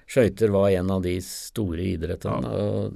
[0.08, 2.52] skøyter var en av de store idrettene.
[2.52, 2.90] Ja.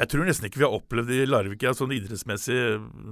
[0.00, 2.56] Jeg tror nesten ikke vi har opplevd i Larvik ja, sånn idrettsmessig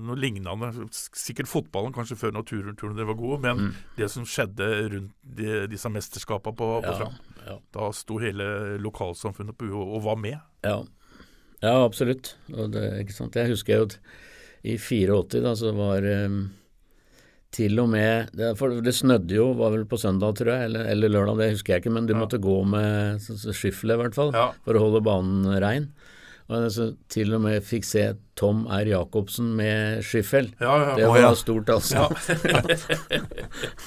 [0.07, 0.71] noe lignende.
[0.97, 3.75] Sikkert fotballen kanskje før turen var gode, men Mm.
[3.99, 7.59] det som skjedde rundt de, disse mesterskapene på, på Ja, Fram, ja.
[7.75, 10.39] da sto hele lokalsamfunnet på huet og, og var med.
[10.65, 10.79] Ja,
[11.61, 12.37] ja absolutt.
[12.55, 12.87] Og det?
[13.35, 13.99] Jeg husker jo at
[14.65, 16.51] i 84 da, så var um,
[17.55, 20.85] til og med det, For det snødde jo, var vel på søndag, tror jeg, eller,
[20.93, 23.71] eller lørdag, det husker jeg ikke, men du måtte gå med så i
[24.03, 24.51] hvert fall, Ja.
[24.65, 25.89] for å holde banen rein.
[26.49, 28.03] Og altså, til og med fikk se
[28.39, 28.87] Tom R.
[28.89, 30.47] Jacobsen med skyffel.
[30.61, 30.95] Ja, ja.
[30.97, 31.33] Det var ja.
[31.37, 32.07] stort, altså.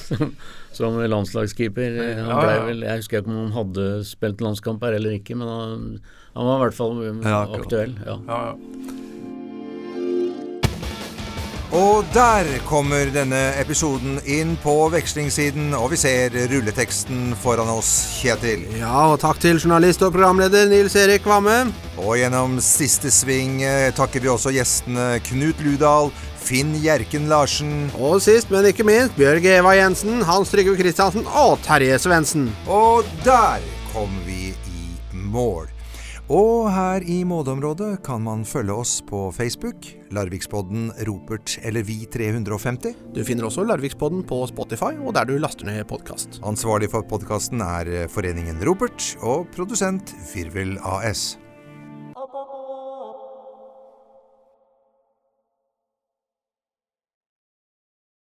[0.06, 0.36] som,
[0.78, 1.98] som landslagskeeper.
[2.20, 2.66] Han Ja, ble ja.
[2.68, 5.88] vel, Jeg husker ikke om han hadde spilt landskamp her eller ikke, men han,
[6.36, 7.96] han var i hvert fall Ja, aktuell.
[8.06, 8.20] Ja.
[11.72, 18.66] Og der kommer denne episoden inn på vekslingssiden, og vi ser rulleteksten foran oss, Kjetil.
[18.76, 21.72] Ja, og takk til journalist og programleder Nils Erik Kvamme.
[21.96, 26.12] Og gjennom siste sving eh, takker vi også gjestene Knut Ludal,
[26.42, 31.56] Finn Hjerken Larsen Og sist, men ikke minst, Bjørg Eva Jensen, Hans Trygve Kristiansen og
[31.64, 32.50] Terje Svendsen.
[32.68, 33.64] Og der
[33.94, 35.71] kom vi i mål.
[36.32, 39.84] Og her i Mådeområdet kan man følge oss på Facebook,
[40.16, 42.96] Larvikspodden Ropert eller Vi 350.
[43.12, 46.40] Du finner også Larvikspodden på Spotify og der du laster ned podkast.
[46.48, 51.34] Ansvarlig for podkasten er Foreningen Ropert og produsent Firvel AS.